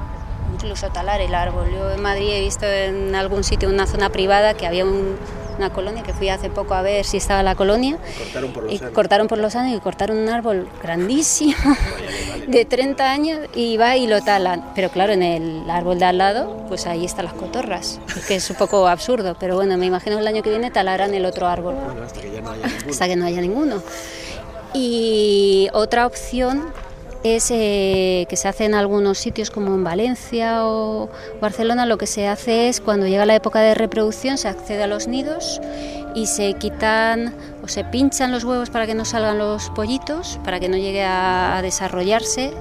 [0.53, 1.69] incluso talar el árbol.
[1.69, 5.17] Yo en Madrid he visto en algún sitio, en una zona privada, que había un-
[5.57, 7.97] una colonia que fui hace poco a ver si estaba la colonia.
[7.97, 8.91] Cortaron por los y años.
[8.93, 11.55] cortaron por los años y cortaron un árbol grandísimo
[12.47, 14.71] de 30 años y va y lo talan.
[14.75, 18.49] Pero claro, en el árbol de al lado, pues ahí están las cotorras, que es
[18.49, 21.47] un poco absurdo, pero bueno, me imagino que el año que viene talarán el otro
[21.47, 22.89] árbol Bueno, hasta que ya no haya ninguno.
[22.91, 23.83] hasta que no haya ninguno.
[24.73, 26.65] Y otra opción
[27.25, 31.09] es eh, que se hace en algunos sitios como en Valencia o
[31.41, 34.87] Barcelona, lo que se hace es cuando llega la época de reproducción se accede a
[34.87, 35.59] los nidos
[36.13, 40.59] y se quitan o se pinchan los huevos para que no salgan los pollitos, para
[40.59, 42.53] que no llegue a, a desarrollarse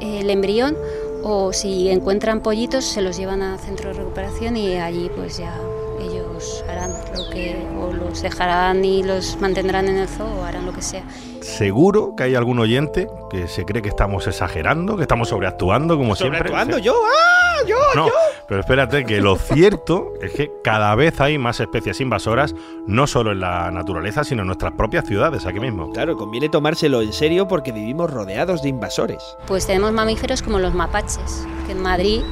[0.00, 0.76] eh, el embrión
[1.22, 5.54] o si encuentran pollitos se los llevan a centro de recuperación y allí pues ya
[6.02, 10.66] ellos harán lo que o los dejarán y los mantendrán en el zoo o harán
[10.66, 11.04] lo que sea.
[11.42, 16.14] Seguro que hay algún oyente que se cree que estamos exagerando, que estamos sobreactuando, como
[16.14, 16.38] siempre.
[16.38, 16.94] ¿Sobreactuando yo?
[16.94, 17.66] ¡Ah!
[17.66, 17.76] ¡Yo!
[17.94, 18.12] No, ¡Yo!
[18.48, 22.54] pero espérate que lo cierto es que cada vez hay más especies invasoras,
[22.86, 25.90] no solo en la naturaleza, sino en nuestras propias ciudades, aquí mismo.
[25.92, 29.22] Claro, conviene tomárselo en serio porque vivimos rodeados de invasores.
[29.46, 32.22] Pues tenemos mamíferos como los mapaches, que en Madrid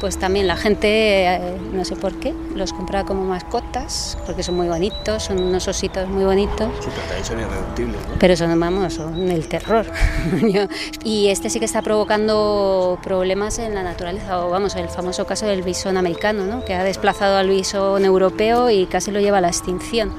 [0.00, 4.56] pues también la gente, eh, no sé por qué, los compra como mascotas, porque son
[4.56, 6.68] muy bonitos, son unos ositos muy bonitos.
[6.80, 8.14] Sí, pero también son irreductibles, ¿no?
[8.18, 9.86] Pero son, vamos, son el terror.
[11.04, 15.46] Y este sí que está provocando problemas en la naturaleza, o vamos, el famoso caso
[15.46, 16.64] del bisón americano, ¿no?
[16.64, 20.12] que ha desplazado al bisón europeo y casi lo lleva a la extinción.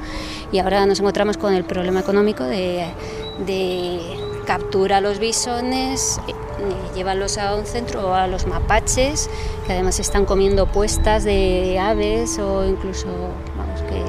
[0.51, 2.85] Y ahora nos encontramos con el problema económico de,
[3.45, 3.99] de
[4.45, 6.21] captura a los bisones,
[6.71, 9.29] eh, llévalos a un centro o a los mapaches,
[9.65, 13.07] que además están comiendo puestas de aves o incluso,
[13.57, 14.03] vamos, que,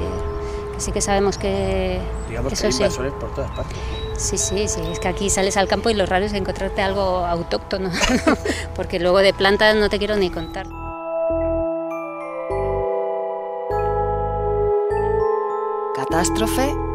[0.73, 1.99] que sí que sabemos que...
[2.27, 2.83] Digamos que eso hay sí.
[2.83, 3.77] invasores por todas partes.
[4.17, 7.25] Sí, sí, sí, es que aquí sales al campo y lo raro es encontrarte algo
[7.25, 7.89] autóctono,
[8.75, 10.67] porque luego de plantas no te quiero ni contar.
[15.95, 16.88] Catástrofe.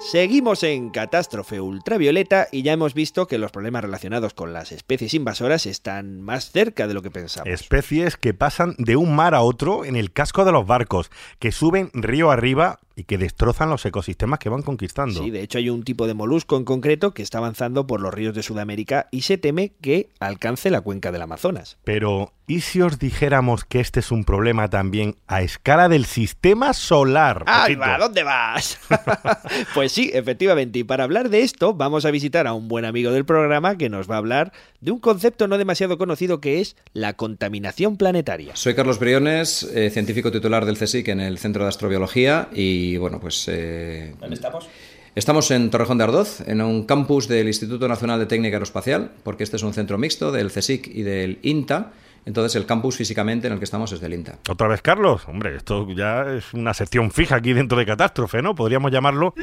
[0.00, 5.12] Seguimos en Catástrofe Ultravioleta y ya hemos visto que los problemas relacionados con las especies
[5.12, 7.52] invasoras están más cerca de lo que pensamos.
[7.52, 11.52] Especies que pasan de un mar a otro en el casco de los barcos, que
[11.52, 15.22] suben río arriba y que destrozan los ecosistemas que van conquistando.
[15.22, 18.12] Sí, de hecho hay un tipo de molusco en concreto que está avanzando por los
[18.12, 21.78] ríos de Sudamérica y se teme que alcance la cuenca del Amazonas.
[21.82, 26.74] Pero, ¿y si os dijéramos que este es un problema también a escala del sistema
[26.74, 27.44] solar?
[27.46, 27.96] ¡Ay, va!
[27.96, 28.78] ¿Dónde vas?
[29.74, 30.80] pues sí, efectivamente.
[30.80, 33.88] Y para hablar de esto, vamos a visitar a un buen amigo del programa que
[33.88, 38.56] nos va a hablar de un concepto no demasiado conocido que es la contaminación planetaria.
[38.56, 43.20] Soy Carlos Briones, eh, científico titular del CSIC en el Centro de Astrobiología y bueno,
[43.20, 43.46] pues...
[43.48, 44.68] eh, ¿Dónde estamos?
[45.14, 49.42] Estamos en Torrejón de Ardoz, en un campus del Instituto Nacional de Técnica Aeroespacial, porque
[49.42, 51.92] este es un centro mixto del CSIC y del INTA.
[52.26, 54.38] Entonces el campus físicamente en el que estamos es del INTA.
[54.48, 55.22] ¿Otra vez, Carlos?
[55.26, 58.54] Hombre, esto ya es una sección fija aquí dentro de Catástrofe, ¿no?
[58.54, 59.34] Podríamos llamarlo...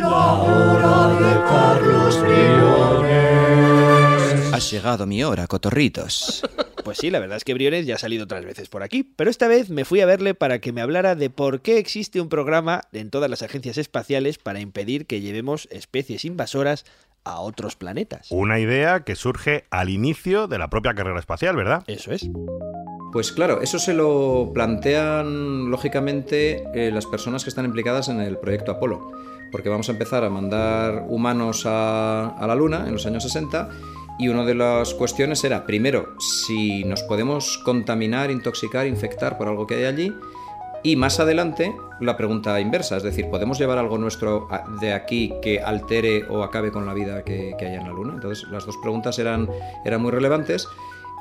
[4.54, 6.44] Ha llegado mi hora, cotorritos.
[6.84, 9.30] Pues sí, la verdad es que Briones ya ha salido otras veces por aquí, pero
[9.30, 12.30] esta vez me fui a verle para que me hablara de por qué existe un
[12.30, 16.86] programa en todas las agencias espaciales para impedir que llevemos especies invasoras
[17.26, 18.32] a otros planetas.
[18.32, 21.84] Una idea que surge al inicio de la propia carrera espacial, ¿verdad?
[21.88, 22.30] Eso es.
[23.12, 28.38] Pues claro, eso se lo plantean lógicamente eh, las personas que están implicadas en el
[28.38, 29.12] proyecto Apolo,
[29.52, 33.70] porque vamos a empezar a mandar humanos a, a la Luna en los años 60
[34.20, 39.68] y una de las cuestiones era, primero, si nos podemos contaminar, intoxicar, infectar por algo
[39.68, 40.14] que hay allí,
[40.84, 44.48] y más adelante la pregunta inversa, es decir, ¿podemos llevar algo nuestro
[44.80, 48.14] de aquí que altere o acabe con la vida que, que haya en la Luna?
[48.14, 49.50] Entonces las dos preguntas eran,
[49.84, 50.68] eran muy relevantes.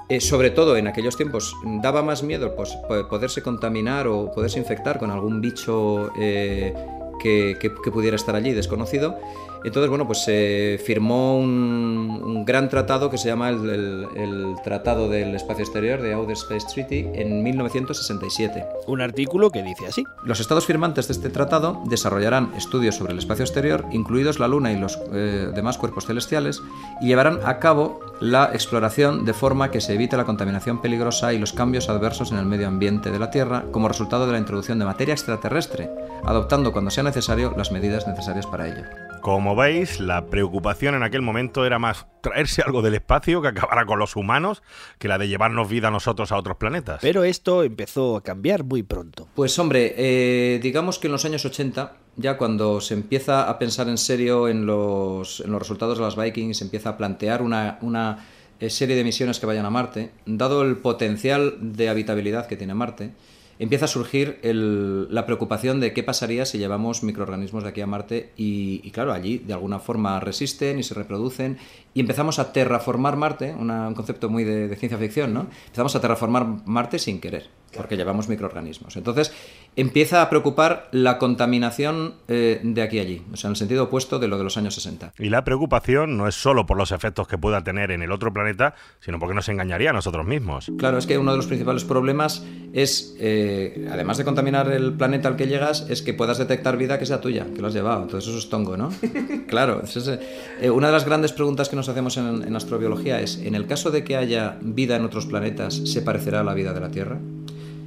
[0.08, 4.60] Eh, sobre todo en aquellos tiempos daba más miedo pues, po- poderse contaminar o poderse
[4.60, 6.72] infectar con algún bicho eh,
[7.20, 9.18] que pudiera estar allí desconocido.
[9.64, 14.54] Entonces, bueno, pues se firmó un, un gran tratado que se llama el, el- el
[14.62, 18.64] Tratado del Espacio Exterior, de Outer Space Treaty, en 1967.
[18.86, 20.04] Un artículo que dice así.
[20.24, 24.72] Los estados firmantes de este tratado desarrollarán estudios sobre el espacio exterior, incluidos la Luna
[24.72, 26.62] y los eh, demás cuerpos celestiales,
[27.00, 31.38] y llevarán a cabo la exploración de forma que se evite la contaminación peligrosa y
[31.38, 34.78] los cambios adversos en el medio ambiente de la Tierra como resultado de la introducción
[34.78, 35.90] de materia extraterrestre,
[36.24, 38.82] adoptando cuando sea necesario las medidas necesarias para ello.
[39.20, 43.86] Como veis, la preocupación en aquel momento era más traerse algo del espacio que acabara
[43.86, 44.62] con los humanos
[44.98, 47.00] que la de llevarnos vida a nosotros a otros planetas.
[47.02, 49.28] Pero esto empezó a cambiar muy pronto.
[49.34, 53.88] Pues hombre, eh, digamos que en los años 80, ya cuando se empieza a pensar
[53.88, 57.78] en serio en los, en los resultados de las Vikings, se empieza a plantear una,
[57.82, 58.26] una
[58.58, 62.74] eh, serie de misiones que vayan a Marte, dado el potencial de habitabilidad que tiene
[62.74, 63.12] Marte,
[63.58, 67.86] empieza a surgir el- la preocupación de qué pasaría si llevamos microorganismos de aquí a
[67.86, 71.58] Marte y, claro, allí de alguna forma resisten y se reproducen
[71.94, 75.46] y empezamos a terraformar Marte, una- un concepto muy de, de ciencia ficción, ¿no?
[75.66, 78.96] Empezamos a terraformar Marte sin querer, porque llevamos microorganismos.
[78.96, 79.32] Entonces
[79.76, 83.84] empieza a preocupar la contaminación eh, de aquí a allí, o sea, en el sentido
[83.84, 85.12] opuesto de lo de los años 60.
[85.18, 88.32] Y la preocupación no es solo por los efectos que pueda tener en el otro
[88.32, 90.72] planeta, sino porque nos engañaría a nosotros mismos.
[90.78, 92.42] Claro, es que uno de los principales problemas
[92.72, 96.98] es, eh, además de contaminar el planeta al que llegas, es que puedas detectar vida
[96.98, 98.02] que sea tuya, que lo has llevado.
[98.02, 98.90] Entonces eso es tongo, ¿no?
[99.46, 103.38] claro, es, eh, una de las grandes preguntas que nos hacemos en, en astrobiología es,
[103.38, 106.72] en el caso de que haya vida en otros planetas, ¿se parecerá a la vida
[106.72, 107.18] de la Tierra?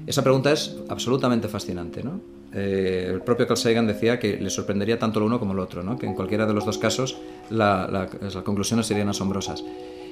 [0.09, 2.19] Esa pregunta es absolutamente fascinante, ¿no?
[2.51, 5.83] Eh, el propio Carl Sagan decía que le sorprendería tanto lo uno como lo otro,
[5.83, 5.99] ¿no?
[5.99, 7.15] Que en cualquiera de los dos casos
[7.51, 9.63] la- la- las conclusiones serían asombrosas.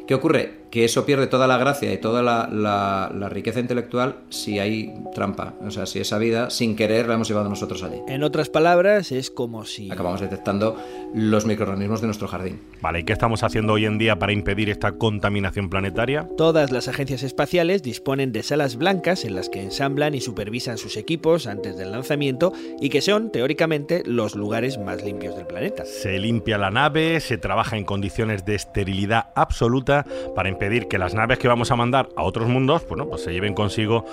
[0.07, 0.65] ¿Qué ocurre?
[0.71, 4.93] Que eso pierde toda la gracia y toda la, la- la riqueza intelectual si hay
[5.13, 5.53] trampa.
[5.65, 7.97] O sea, si esa vida, sin querer, la hemos llevado nosotros allí.
[8.07, 9.89] En otras palabras, es como si...
[9.91, 10.77] Acabamos detectando
[11.13, 12.61] los microorganismos de nuestro jardín.
[12.81, 16.27] Vale, ¿y qué estamos haciendo hoy en día para impedir esta contaminación planetaria?
[16.37, 20.95] Todas las agencias espaciales disponen de salas blancas en las que ensamblan y supervisan sus
[20.97, 22.51] equipos antes del lanzamiento
[22.81, 25.85] y que son, teóricamente, los lugares más limpios del planeta.
[25.85, 29.96] Se limpia la nave, se trabaja en condiciones de esterilidad absoluta
[30.35, 33.31] para impedir que las naves que vamos a mandar a otros mundos, bueno, pues se
[33.31, 34.05] lleven consigo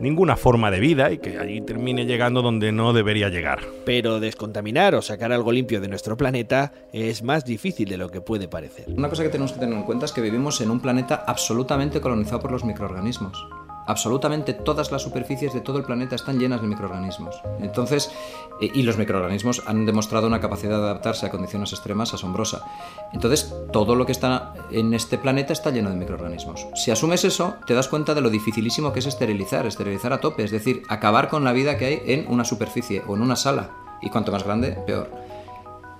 [0.00, 3.60] ninguna forma de vida y que allí termine llegando donde no debería llegar.
[3.84, 8.20] Pero descontaminar o sacar algo limpio de nuestro planeta es más difícil de lo que
[8.20, 8.86] puede parecer.
[8.88, 12.00] Una cosa que tenemos que tener en cuenta es que vivimos en un planeta absolutamente
[12.00, 13.46] colonizado por los microorganismos.
[13.92, 17.42] Absolutamente todas las superficies de todo el planeta están llenas de microorganismos.
[17.60, 18.10] Entonces,
[18.58, 22.64] eh, y los microorganismos han demostrado una capacidad de adaptarse a condiciones extremas asombrosa.
[23.12, 26.68] Entonces, todo lo que está en este planeta está lleno de microorganismos.
[26.74, 30.44] Si asumes eso, te das cuenta de lo dificilísimo que es esterilizar, esterilizar a tope,
[30.44, 33.72] es decir, acabar con la vida que hay en una superficie o en una sala.
[34.00, 35.10] Y cuanto más grande, peor.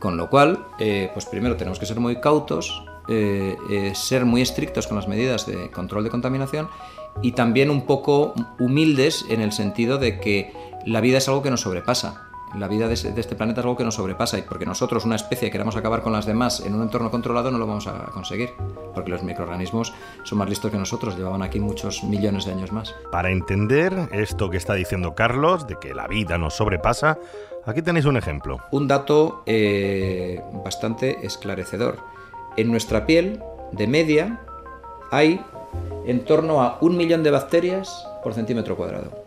[0.01, 4.86] Con lo cual, eh, pues primero tenemos que ser muy cautos, eh, ser muy estrictos
[4.86, 6.70] con las medidas de control de contaminación
[7.21, 10.53] y también un poco humildes en el sentido de que
[10.87, 12.29] la vida es algo que nos sobrepasa.
[12.55, 15.51] la vida de, este planeta es algo que nos sobrepasa y porque nosotros, una especie,
[15.51, 18.51] queramos acabar con las demás en un entorno controlado, no lo vamos a conseguir.
[18.95, 19.95] Porque los microorganismos
[20.25, 22.95] son más listos que nosotros, llevaban aquí muchos millones de años más.
[23.11, 27.19] Para entender esto que está diciendo Carlos, de que la vida nos sobrepasa,
[27.65, 28.59] aquí tenéis un ejemplo.
[28.71, 32.01] Un dato eh, bastante esclarecedor.
[32.59, 33.41] En nuestra piel,
[33.73, 34.41] de media,
[35.11, 35.41] hay
[36.07, 39.23] en torno a un millón de bacterias por centímetro cuadrado.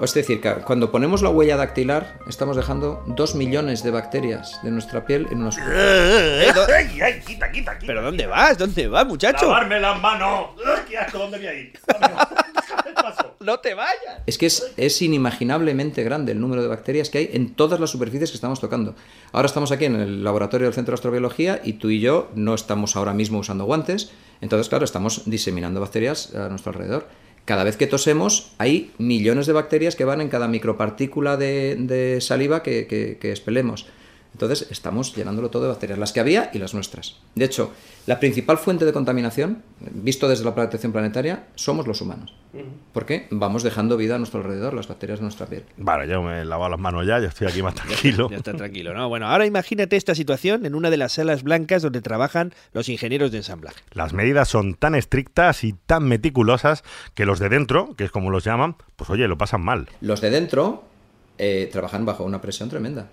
[0.00, 4.72] Es decir, que cuando ponemos la huella dactilar, estamos dejando dos millones de bacterias de
[4.72, 5.56] nuestra piel en unos...
[5.58, 7.86] Eh, do- ¡Ay, ay, quita, quita, quita!
[7.86, 8.58] ¿Pero dónde vas?
[8.58, 9.46] ¿Dónde vas, muchacho?
[9.46, 10.48] ¡Lavarme las manos!
[10.66, 11.18] ¡Ay, ¡Qué asco!
[11.18, 11.72] ¿Dónde voy a ir?
[13.40, 14.20] ¡No te vayas!
[14.26, 17.90] Es que es, es inimaginablemente grande el número de bacterias que hay en todas las
[17.90, 18.94] superficies que estamos tocando.
[19.32, 22.54] Ahora estamos aquí en el laboratorio del Centro de Astrobiología y tú y yo no
[22.54, 24.10] estamos ahora mismo usando guantes,
[24.44, 27.08] entonces claro, estamos diseminando bacterias a nuestro alrededor.
[27.44, 32.20] Cada vez que tosemos hay millones de bacterias que van en cada micropartícula de, de
[32.20, 33.86] saliva que, que- que expelemos.
[34.34, 37.16] Entonces estamos llenándolo todo de bacterias, las que había y las nuestras.
[37.36, 37.72] De hecho,
[38.06, 42.34] la principal fuente de contaminación, visto desde la protección planetaria, somos los humanos.
[42.92, 45.64] Porque vamos dejando vida a nuestro alrededor, las bacterias de nuestra piel.
[45.76, 48.28] Vale, yo me he lavado las manos ya, ya estoy aquí más tranquilo.
[48.28, 49.08] Ya está tranquilo, ¿no?
[49.08, 53.30] Bueno, ahora imagínate esta situación en una de las salas blancas donde trabajan los ingenieros
[53.30, 53.80] de ensamblaje.
[53.92, 56.82] Las medidas son tan estrictas y tan meticulosas
[57.14, 59.88] que los de dentro, que es como los llaman, pues oye, lo pasan mal.
[60.00, 60.84] Los de dentro
[61.38, 63.08] eh, trabajan bajo una presión tremenda.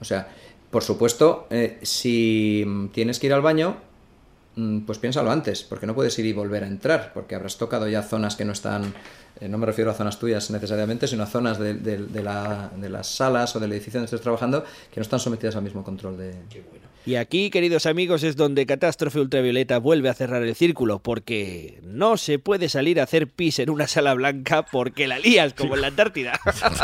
[0.00, 0.28] O sea,
[0.76, 2.62] por supuesto, eh, si
[2.92, 3.78] tienes que ir al baño,
[4.56, 7.88] mm, pues piénsalo antes, porque no puedes ir y volver a entrar, porque habrás tocado
[7.88, 8.92] ya zonas que no están,
[9.40, 12.90] eh, no me refiero a zonas tuyas necesariamente, sino a zonas de, de- la- de
[12.90, 16.18] las salas o del edificio donde estés trabajando que no están sometidas al mismo control
[16.18, 16.34] de...
[17.06, 22.16] Y aquí, queridos amigos, es donde Catástrofe Ultravioleta vuelve a cerrar el círculo, porque no
[22.16, 25.82] se puede salir a hacer pis en una sala blanca porque la lías, como en
[25.82, 26.40] la Antártida.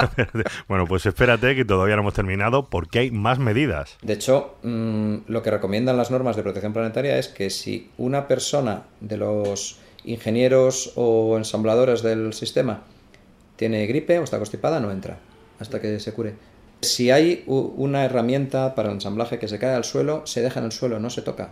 [0.69, 3.99] bueno, pues espérate que todavía no hemos terminado porque hay más medidas.
[4.01, 8.29] De hecho, mm, lo que recomiendan las normas de protección planetaria es que si una
[8.29, 12.85] persona de los ingenieros o ensambladores del sistema
[13.57, 15.19] tiene gripe o está constipada, no entra
[15.59, 16.35] hasta que se cure.
[16.83, 20.67] Si hay una herramienta para el ensamblaje que se cae al suelo, se deja en
[20.67, 21.51] el suelo, no se toca.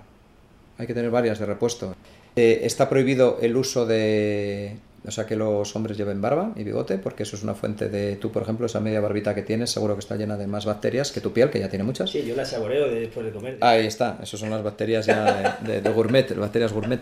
[0.76, 1.94] Hay que tener varias de repuesto.
[2.36, 4.76] Eh, está prohibido el uso de...
[5.06, 8.16] O sea, que los hombres lleven barba y bigote, porque eso es una fuente de...
[8.16, 11.10] Tú, por ejemplo, esa media barbita que tienes, seguro que está llena de más bacterias
[11.12, 12.10] que tu piel, que ya tiene muchas.
[12.10, 13.56] Sí, yo la saboreo después de comer.
[13.62, 17.00] Ahí está, esas son las bacterias ya de, de- de gourmet, las bacterias gourmet.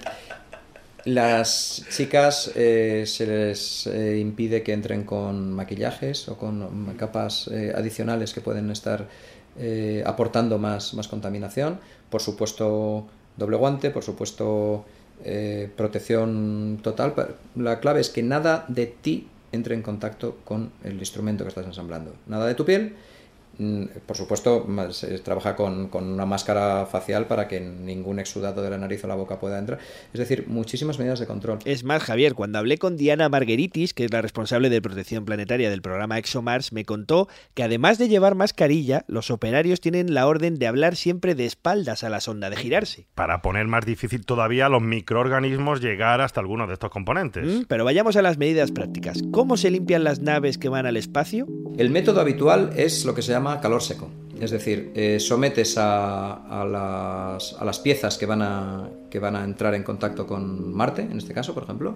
[1.08, 7.72] Las chicas eh, se les eh, impide que entren con maquillajes o con capas eh,
[7.74, 9.08] adicionales que pueden estar
[9.58, 11.80] eh, aportando más, más contaminación.
[12.10, 13.06] Por supuesto,
[13.38, 14.84] doble guante, por supuesto,
[15.76, 17.14] protección total.
[17.56, 21.64] La clave es que nada de ti entre en contacto con el instrumento que estás
[21.64, 22.12] ensamblando.
[22.26, 22.96] Nada de tu piel.
[23.58, 28.70] Mm, Por supuesto, se trabaja con, con una máscara facial para que ningún exudado de
[28.70, 29.78] la nariz o la boca pueda entrar.
[30.12, 31.58] Es decir, muchísimas medidas de control.
[31.64, 35.70] Es más, Javier, cuando hablé con Diana Margueritis, que es la responsable de protección planetaria
[35.70, 40.58] del programa ExoMars, me contó que además de llevar mascarilla, los operarios tienen la orden
[40.58, 43.06] de hablar siempre de espaldas a la sonda, de girarse.
[43.14, 47.44] Para poner más difícil todavía a los microorganismos llegar hasta algunos de estos componentes.
[47.44, 49.18] Mm, Pero vayamos a las medidas prácticas.
[49.32, 51.46] ¿Cómo se limpian las naves que van al espacio?
[51.76, 54.08] El método habitual es lo que se llama calor seco.
[54.40, 59.34] Es decir, eh, sometes a, a las, a las piezas que van a, que van
[59.34, 61.94] a entrar en contacto con Marte, en este caso, por ejemplo,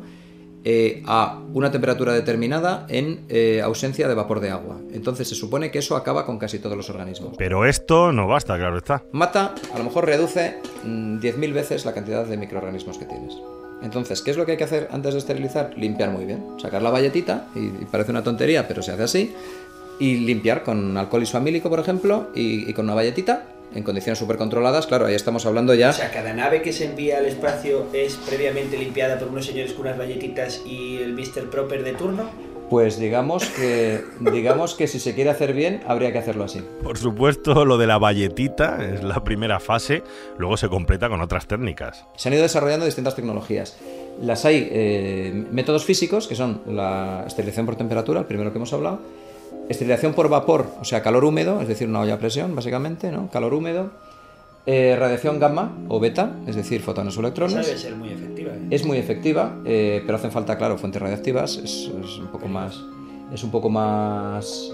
[0.65, 4.79] eh, a una temperatura determinada en eh, ausencia de vapor de agua.
[4.93, 7.35] Entonces se supone que eso acaba con casi todos los organismos.
[7.37, 9.03] Pero esto no basta, claro está.
[9.11, 13.35] Mata, a lo mejor reduce mm, 10.000 veces la cantidad de microorganismos que tienes.
[13.83, 15.77] Entonces, ¿qué es lo que hay que hacer antes de esterilizar?
[15.77, 16.45] Limpiar muy bien.
[16.61, 19.35] Sacar la valletita, y, y parece una tontería, pero se hace así.
[20.03, 24.37] Y limpiar con alcohol isomílico, por ejemplo, y, y con una valletita, en condiciones súper
[24.37, 24.87] controladas.
[24.87, 25.91] Claro, ahí estamos hablando ya.
[25.91, 29.73] O sea, cada nave que se envía al espacio es previamente limpiada por unos señores
[29.73, 31.51] con unas galletitas y el Mr.
[31.51, 32.31] Proper de turno.
[32.69, 36.63] Pues digamos que, digamos que si se quiere hacer bien, habría que hacerlo así.
[36.83, 40.03] Por supuesto, lo de la valletita es la primera fase,
[40.39, 42.07] luego se completa con otras técnicas.
[42.17, 43.77] Se han ido desarrollando distintas tecnologías.
[44.23, 48.73] Las hay eh, métodos físicos, que son la esterilización por temperatura, el primero que hemos
[48.73, 49.01] hablado,
[49.69, 53.29] esterilización por vapor, o sea, calor húmedo, es decir, una olla a presión, básicamente, ¿no?
[53.31, 53.91] Calor húmedo,
[54.67, 57.67] eh, radiación gamma o beta, es decir, fotones o Esa electrones.
[57.67, 58.53] debe ser muy efectiva.
[58.53, 58.67] ¿eh?
[58.71, 62.81] Es muy efectiva, eh, pero hacen falta, claro, fuentes radiactivas, es, es un poco más,
[63.33, 64.71] es un poco más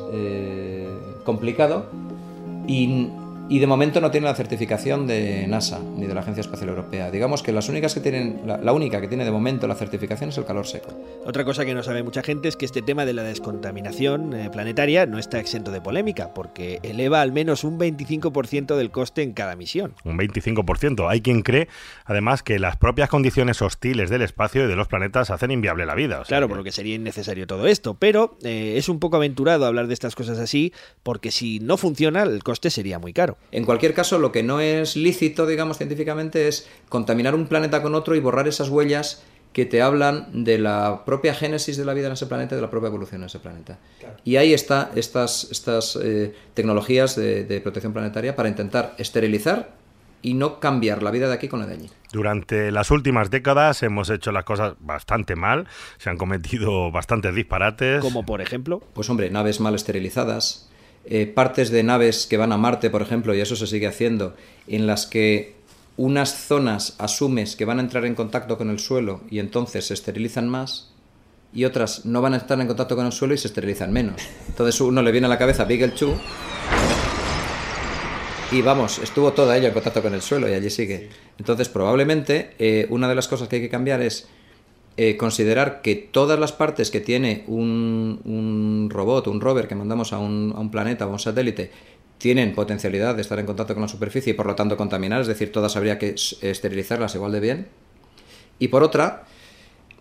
[1.24, 1.86] complicado.
[2.66, 3.08] Y
[3.48, 7.10] y de momento no tiene la certificación de NASA ni de la Agencia Espacial Europea.
[7.10, 10.30] Digamos que las únicas que tienen, la, la única que tiene de momento la certificación
[10.30, 10.90] es el calor seco.
[11.24, 14.50] Otra cosa que no sabe mucha gente es que este tema de la descontaminación eh,
[14.50, 19.32] planetaria no está exento de polémica, porque eleva al menos un 25% del coste en
[19.32, 19.94] cada misión.
[20.04, 21.08] Un 25%.
[21.08, 21.68] Hay quien cree,
[22.04, 25.94] además, que las propias condiciones hostiles del espacio y de los planetas hacen inviable la
[25.94, 26.16] vida.
[26.20, 28.98] o sea Claro, que- por lo que sería innecesario todo esto, pero eh, es un
[29.00, 30.72] poco aventurado hablar de estas cosas así,
[31.02, 33.37] porque si no funciona, el coste sería muy caro.
[33.50, 37.94] En cualquier caso, lo que no es lícito, digamos, científicamente, es contaminar un planeta con
[37.94, 42.08] otro y borrar esas huellas que te hablan de la propia génesis de la vida
[42.08, 43.78] en ese planeta y de la propia evolución en ese planeta.
[44.22, 49.78] Y ahí está estas, estas eh, tecnologías de, de protección planetaria para intentar esterilizar
[50.22, 51.90] y no cambiar la vida de aquí con la de allí.
[52.12, 55.66] Durante las últimas décadas hemos hecho las cosas bastante mal,
[55.98, 58.00] se han cometido bastantes disparates.
[58.00, 58.82] Como por ejemplo.
[58.94, 60.70] Pues hombre, naves mal esterilizadas,
[61.10, 64.36] eh, partes de naves que van a Marte, por ejemplo, y eso se sigue haciendo,
[64.66, 65.56] en las que
[65.96, 69.94] unas zonas asumes que van a entrar en contacto con el suelo y entonces se
[69.94, 70.92] esterilizan más
[71.52, 74.20] y otras no van a estar en contacto con el suelo y se esterilizan menos.
[74.48, 76.10] Entonces uno le viene a la cabeza Beagle 2
[78.52, 81.08] y vamos, estuvo toda ella en contacto con el suelo y allí sigue.
[81.38, 84.28] Entonces probablemente eh, una de las cosas que hay que cambiar es
[85.00, 90.12] eh, considerar que todas las partes que tiene un, un robot, un rover que mandamos
[90.12, 91.70] a un, a un planeta o a un satélite,
[92.18, 95.28] tienen potencialidad de estar en contacto con la superficie y por lo tanto contaminar, es
[95.28, 97.68] decir, todas habría que esterilizarlas igual de bien.
[98.58, 99.22] Y por otra,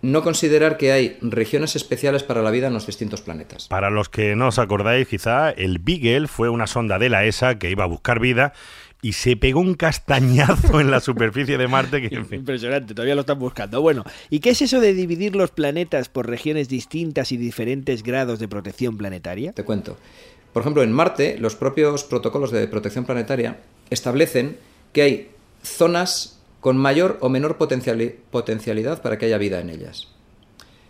[0.02, 3.68] no considerar que hay regiones especiales para la vida en los distintos planetas.
[3.68, 7.60] Para los que no os acordáis, quizá el Beagle fue una sonda de la ESA
[7.60, 8.54] que iba a buscar vida
[9.02, 13.16] y se pegó un castañazo en la superficie de Marte que, en fin, Impresionante, todavía
[13.16, 13.82] lo están buscando.
[13.82, 18.39] Bueno, ¿y qué es eso de dividir los planetas por regiones distintas y diferentes grados
[18.39, 19.54] de protección planetaria?
[19.54, 19.98] Te cuento.
[20.54, 24.58] Por ejemplo, en Marte, los propios protocolos de protección planetaria establecen
[24.93, 25.32] que hay
[25.62, 30.08] zonas con mayor o menor potenciali- potencialidad para que haya vida en ellas.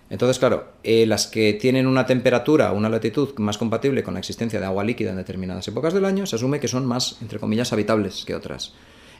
[0.10, 4.60] Entonces, claro, eh, las que tienen una temperatura, una latitud más compatible con la existencia
[4.60, 7.74] de agua líquida en determinadas épocas del año, se asume que son más, entre comillas,
[7.74, 8.74] habitables que otras.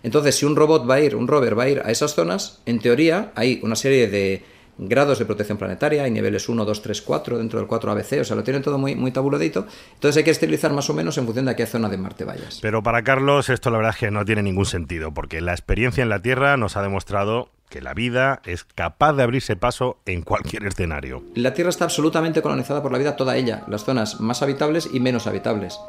[0.04, 2.62] Entonces, si un robot va a ir, un rover va a ir a esas zonas,
[2.66, 4.44] en teoría hay una serie de
[4.78, 8.24] grados de protección planetaria, hay niveles 1, 2, 3, 4, dentro del 4 ABC, o
[8.24, 9.66] sea, lo tienen todo muy, muy tabuladito.
[9.96, 12.24] Entonces hay que esterilizar más o menos en función de a qué zona de Marte
[12.24, 12.60] vayas.
[12.62, 16.04] Pero para Carlos esto la verdad es que no tiene ningún sentido, porque la experiencia
[16.04, 20.22] en la Tierra nos ha demostrado que la vida es capaz de abrirse paso en
[20.22, 21.24] cualquier escenario.
[21.36, 25.00] La Tierra está absolutamente colonizada por la vida, toda ella, las zonas más habitables y
[25.00, 25.80] menos habitables.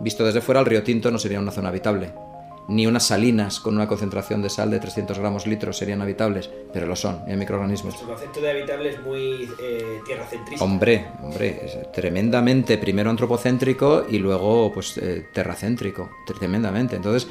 [0.00, 2.12] Visto desde fuera, el río Tinto no sería una zona habitable.
[2.66, 6.86] Ni unas salinas con una concentración de sal de 300 gramos litros serían habitables, pero
[6.86, 7.94] lo son, hay microorganismos.
[7.98, 10.64] Su concepto de habitable es muy eh, tierra centrista.
[10.64, 16.96] Hombre, hombre, es tremendamente primero antropocéntrico y luego pues eh, terracéntrico, tremendamente.
[16.96, 17.28] Entonces,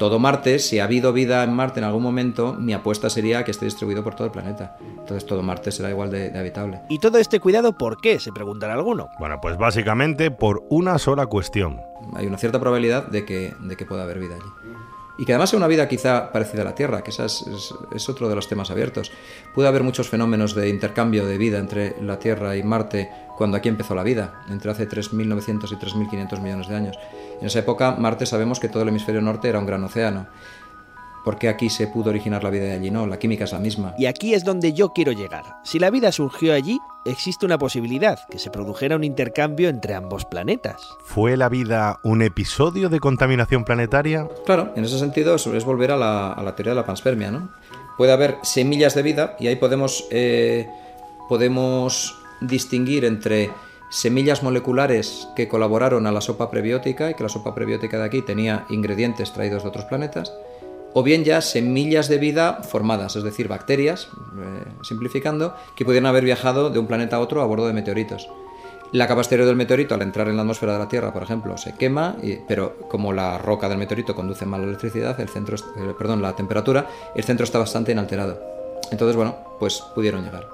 [0.00, 3.50] todo Marte, si ha habido vida en Marte en algún momento, mi apuesta sería que
[3.50, 4.74] esté distribuido por todo el planeta.
[4.80, 6.80] Entonces todo Marte será igual de, de habitable.
[6.88, 8.18] ¿Y todo este cuidado por qué?
[8.18, 9.10] Se preguntará alguno.
[9.18, 11.82] Bueno, pues básicamente por una sola cuestión.
[12.14, 14.59] Hay una cierta probabilidad de que, de que pueda haber vida allí.
[15.18, 17.74] Y que además sea una vida quizá parecida a la Tierra, que esa es, es-
[17.94, 19.12] es otro de los temas abiertos.
[19.54, 23.68] Puede haber muchos fenómenos de intercambio de vida entre la Tierra y Marte cuando aquí
[23.68, 26.98] empezó la vida, entre hace 3.900 y 3.500 millones de años.
[27.40, 30.26] En esa época, Marte sabemos que todo el hemisferio norte era un gran océano.
[31.24, 33.06] ¿Por qué aquí se pudo originar la vida y allí no?
[33.06, 33.94] La química es la misma.
[33.98, 35.44] Y aquí es donde yo quiero llegar.
[35.64, 40.24] Si la vida surgió allí, existe una posibilidad, que se produjera un intercambio entre ambos
[40.24, 40.80] planetas.
[41.04, 44.28] ¿Fue la vida un episodio de contaminación planetaria?
[44.46, 47.30] Claro, en ese sentido es, es volver a la, a la teoría de la panspermia,
[47.30, 47.50] ¿no?
[47.96, 50.66] Puede haber semillas de vida y ahí podemos, eh,
[51.28, 53.50] podemos distinguir entre
[53.90, 58.22] semillas moleculares que colaboraron a la sopa prebiótica y que la sopa prebiótica de aquí
[58.22, 60.32] tenía ingredientes traídos de otros planetas,
[60.92, 66.24] o bien ya semillas de vida formadas, es decir, bacterias, eh, simplificando, que pudieran haber
[66.24, 68.28] viajado de un planeta a otro a bordo de meteoritos.
[68.92, 71.56] La capa exterior del meteorito, al entrar en la atmósfera de la Tierra, por ejemplo,
[71.56, 72.16] se quema,
[72.48, 76.34] pero como la roca del meteorito conduce mal la electricidad, el centro, eh, perdón, la
[76.34, 78.42] temperatura, el centro está bastante inalterado.
[78.90, 80.48] Entonces, bueno, pues pudieron llegar.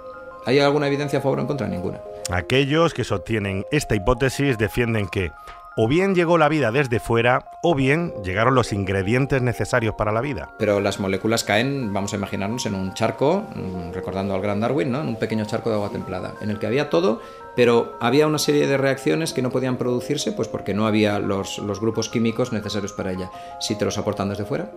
[0.45, 1.67] ¿Hay alguna evidencia a favor o en contra?
[1.67, 2.01] Ninguna.
[2.31, 5.33] Aquellos que sostienen esta hipótesis defienden que
[5.77, 10.23] o bien llegó la vida desde fuera o bien llegaron los ingredientes necesarios para la
[10.23, 10.51] vida.
[10.59, 14.91] Pero las moléculas caen, vamos a imaginarnos, en un charco, mm, recordando al gran Darwin,
[14.91, 15.01] ¿no?
[15.03, 17.21] En un pequeño charco de agua templada, en el que había todo,
[17.55, 21.59] pero había una serie de reacciones que no podían producirse, pues porque no había los,
[21.59, 23.31] los grupos químicos necesarios para ella.
[23.61, 24.71] Si te los aportan desde fuera,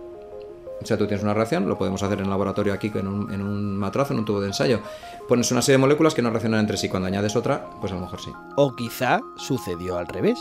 [0.82, 3.32] o sea, tú tienes una reacción, lo podemos hacer en el laboratorio aquí en un,
[3.32, 4.80] en un matrazo, en un tubo de ensayo.
[5.28, 6.88] Pones una serie de moléculas que no reaccionan entre sí.
[6.88, 8.32] Cuando añades otra, pues a lo mejor sí.
[8.56, 10.38] O quizá sucedió al revés.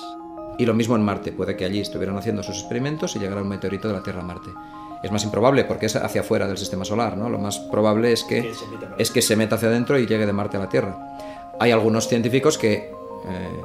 [0.59, 3.47] Y lo mismo en Marte, puede que allí estuvieran haciendo sus experimentos y llegara un
[3.47, 4.51] meteorito de la Tierra a Marte.
[5.01, 7.29] Es más improbable porque es hacia afuera del sistema solar, ¿no?
[7.29, 8.51] Lo más probable es que,
[8.97, 10.97] es que se meta hacia adentro y llegue de Marte a la Tierra.
[11.61, 13.61] Hay algunos científicos que eh,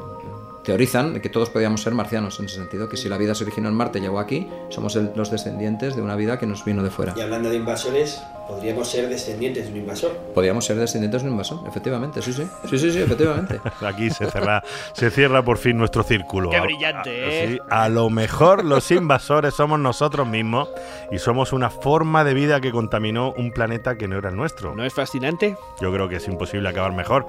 [0.65, 3.69] teorizan que todos podíamos ser marcianos en ese sentido, que si la vida se originó
[3.69, 6.83] en Marte y llegó aquí, somos el- los descendientes de una vida que nos vino
[6.83, 7.15] de fuera.
[7.17, 10.13] Y hablando de invasores, podríamos ser descendientes de un invasor.
[10.35, 12.47] Podríamos ser descendientes de un invasor, efectivamente, sí, sí.
[12.69, 13.61] Sí, sí, sí, efectivamente.
[13.87, 14.63] Aquí se cierra,
[14.95, 16.51] se cierra por fin nuestro círculo.
[16.51, 17.49] Qué A- brillante, a, ¿eh?
[17.53, 20.69] sí, a lo mejor los invasores somos nosotros mismos
[21.13, 24.75] y somos una forma de vida que contaminó un planeta que no era el nuestro.
[24.75, 25.57] ¿No es fascinante?
[25.81, 27.27] Yo creo que es imposible acabar mejor.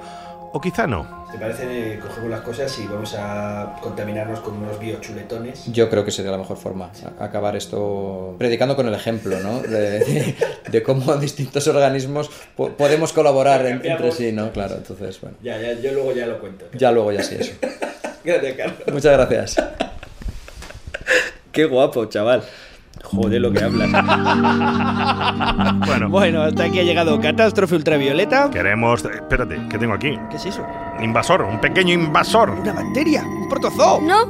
[0.56, 1.26] O quizá no.
[1.34, 5.66] ¿Te parece que cogemos las cosas y vamos a contaminarnos con unos biochuletones?
[5.74, 9.60] Yo creo que sería la mejor forma, acabar esto predicando con el ejemplo, ¿no?
[9.60, 10.36] De, de-
[10.72, 14.54] de cómo distintos organismos po- podemos colaborar en- entre sí, ¿no?
[14.54, 15.36] Claro, entonces, bueno.
[15.44, 16.68] Ya, ya, yo luego ya lo cuento.
[16.74, 17.52] Ya luego ya sí eso.
[18.24, 18.80] Gracias, Carlos.
[18.94, 19.56] Muchas gracias.
[21.52, 22.44] Qué guapo, chaval.
[23.06, 23.90] Joder, lo que hablas.
[25.86, 28.50] Bueno, Bueno, hasta aquí ha llegado Catástrofe Ultravioleta.
[28.50, 29.04] queremos...
[29.06, 30.18] Espérate, ¿qué tengo aquí?
[30.30, 30.66] ¿Qué es eso?
[30.98, 32.50] Un invasor, un pequeño invasor.
[32.52, 34.02] Una bacteria, un protozoo.
[34.02, 34.26] No,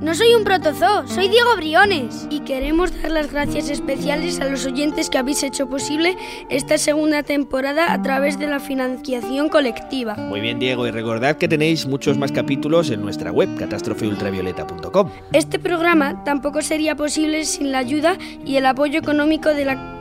[0.00, 2.26] no soy un protozoo, soy Diego Briones.
[2.30, 6.16] Y queremos dar las gracias especiales a los oyentes que habéis hecho posible
[6.50, 10.14] esta segunda temporada a través de la financiación colectiva.
[10.14, 15.10] Muy bien, Diego, y recordad que tenéis muchos más capítulos en nuestra web, catástrofeultravioleta.com.
[15.32, 19.94] Este programa tampoco sería posible sin la ayuda y el apoyo económico de la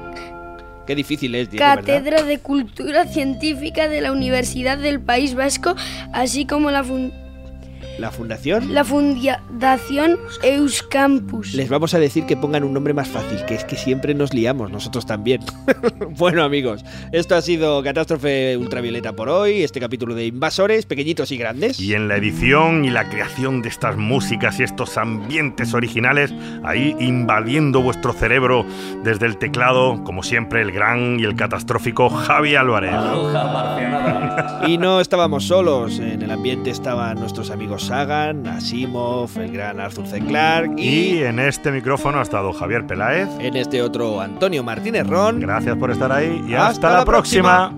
[0.85, 1.83] Qué difícil es, Diego, ¿verdad?
[1.85, 5.75] Cátedra de Cultura Científica de la Universidad del País Vasco,
[6.13, 7.11] así como la, fun-
[7.97, 8.73] La fundación.
[8.73, 11.53] la Fundación Euskampus.
[11.55, 14.33] Les vamos a decir que pongan un nombre más fácil, que es que siempre nos
[14.33, 15.41] liamos, nosotros también.
[16.11, 21.37] bueno, amigos, esto ha sido Catástrofe Ultravioleta por hoy, este capítulo de Invasores, pequeñitos y
[21.37, 21.79] grandes.
[21.79, 26.33] Y en la edición y la creación de estas músicas y estos ambientes originales,
[26.63, 28.65] ahí invadiendo vuestro cerebro
[29.03, 32.91] desde el teclado, como siempre, el gran y el catastrófico Javi Álvarez.
[34.67, 40.05] Y no estábamos solos, en el ambiente estaban nuestros amigos Sagan, Asimov, el gran Arthur
[40.07, 40.19] C.
[40.19, 43.29] Clarke Y y en este micrófono ha estado Javier Peláez.
[43.39, 45.39] en este otro Antonio Martínez Ron.
[45.39, 47.73] Gracias por estar ahí y Hasta hasta, la la próxima.